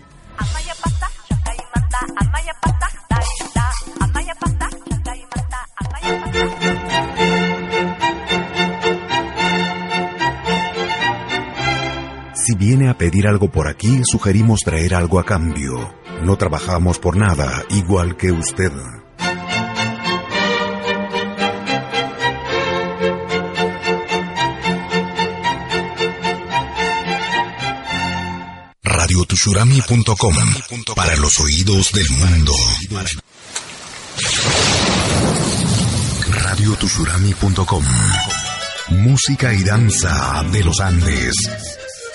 Pedir 13.01 13.25
algo 13.27 13.49
por 13.49 13.67
aquí, 13.67 14.03
sugerimos 14.05 14.59
traer 14.61 14.93
algo 14.93 15.19
a 15.19 15.25
cambio. 15.25 15.91
No 16.21 16.37
trabajamos 16.37 16.99
por 16.99 17.17
nada, 17.17 17.65
igual 17.71 18.15
que 18.15 18.31
usted. 18.31 18.71
Radiotushurami.com 28.83 30.35
para 30.95 31.15
los 31.15 31.39
oídos 31.39 31.91
del 31.93 32.09
mundo. 32.11 32.53
radiotusurami.com. 36.29 37.83
Música 38.89 39.53
y 39.55 39.63
danza 39.63 40.43
de 40.51 40.63
los 40.63 40.79
Andes. 40.79 41.80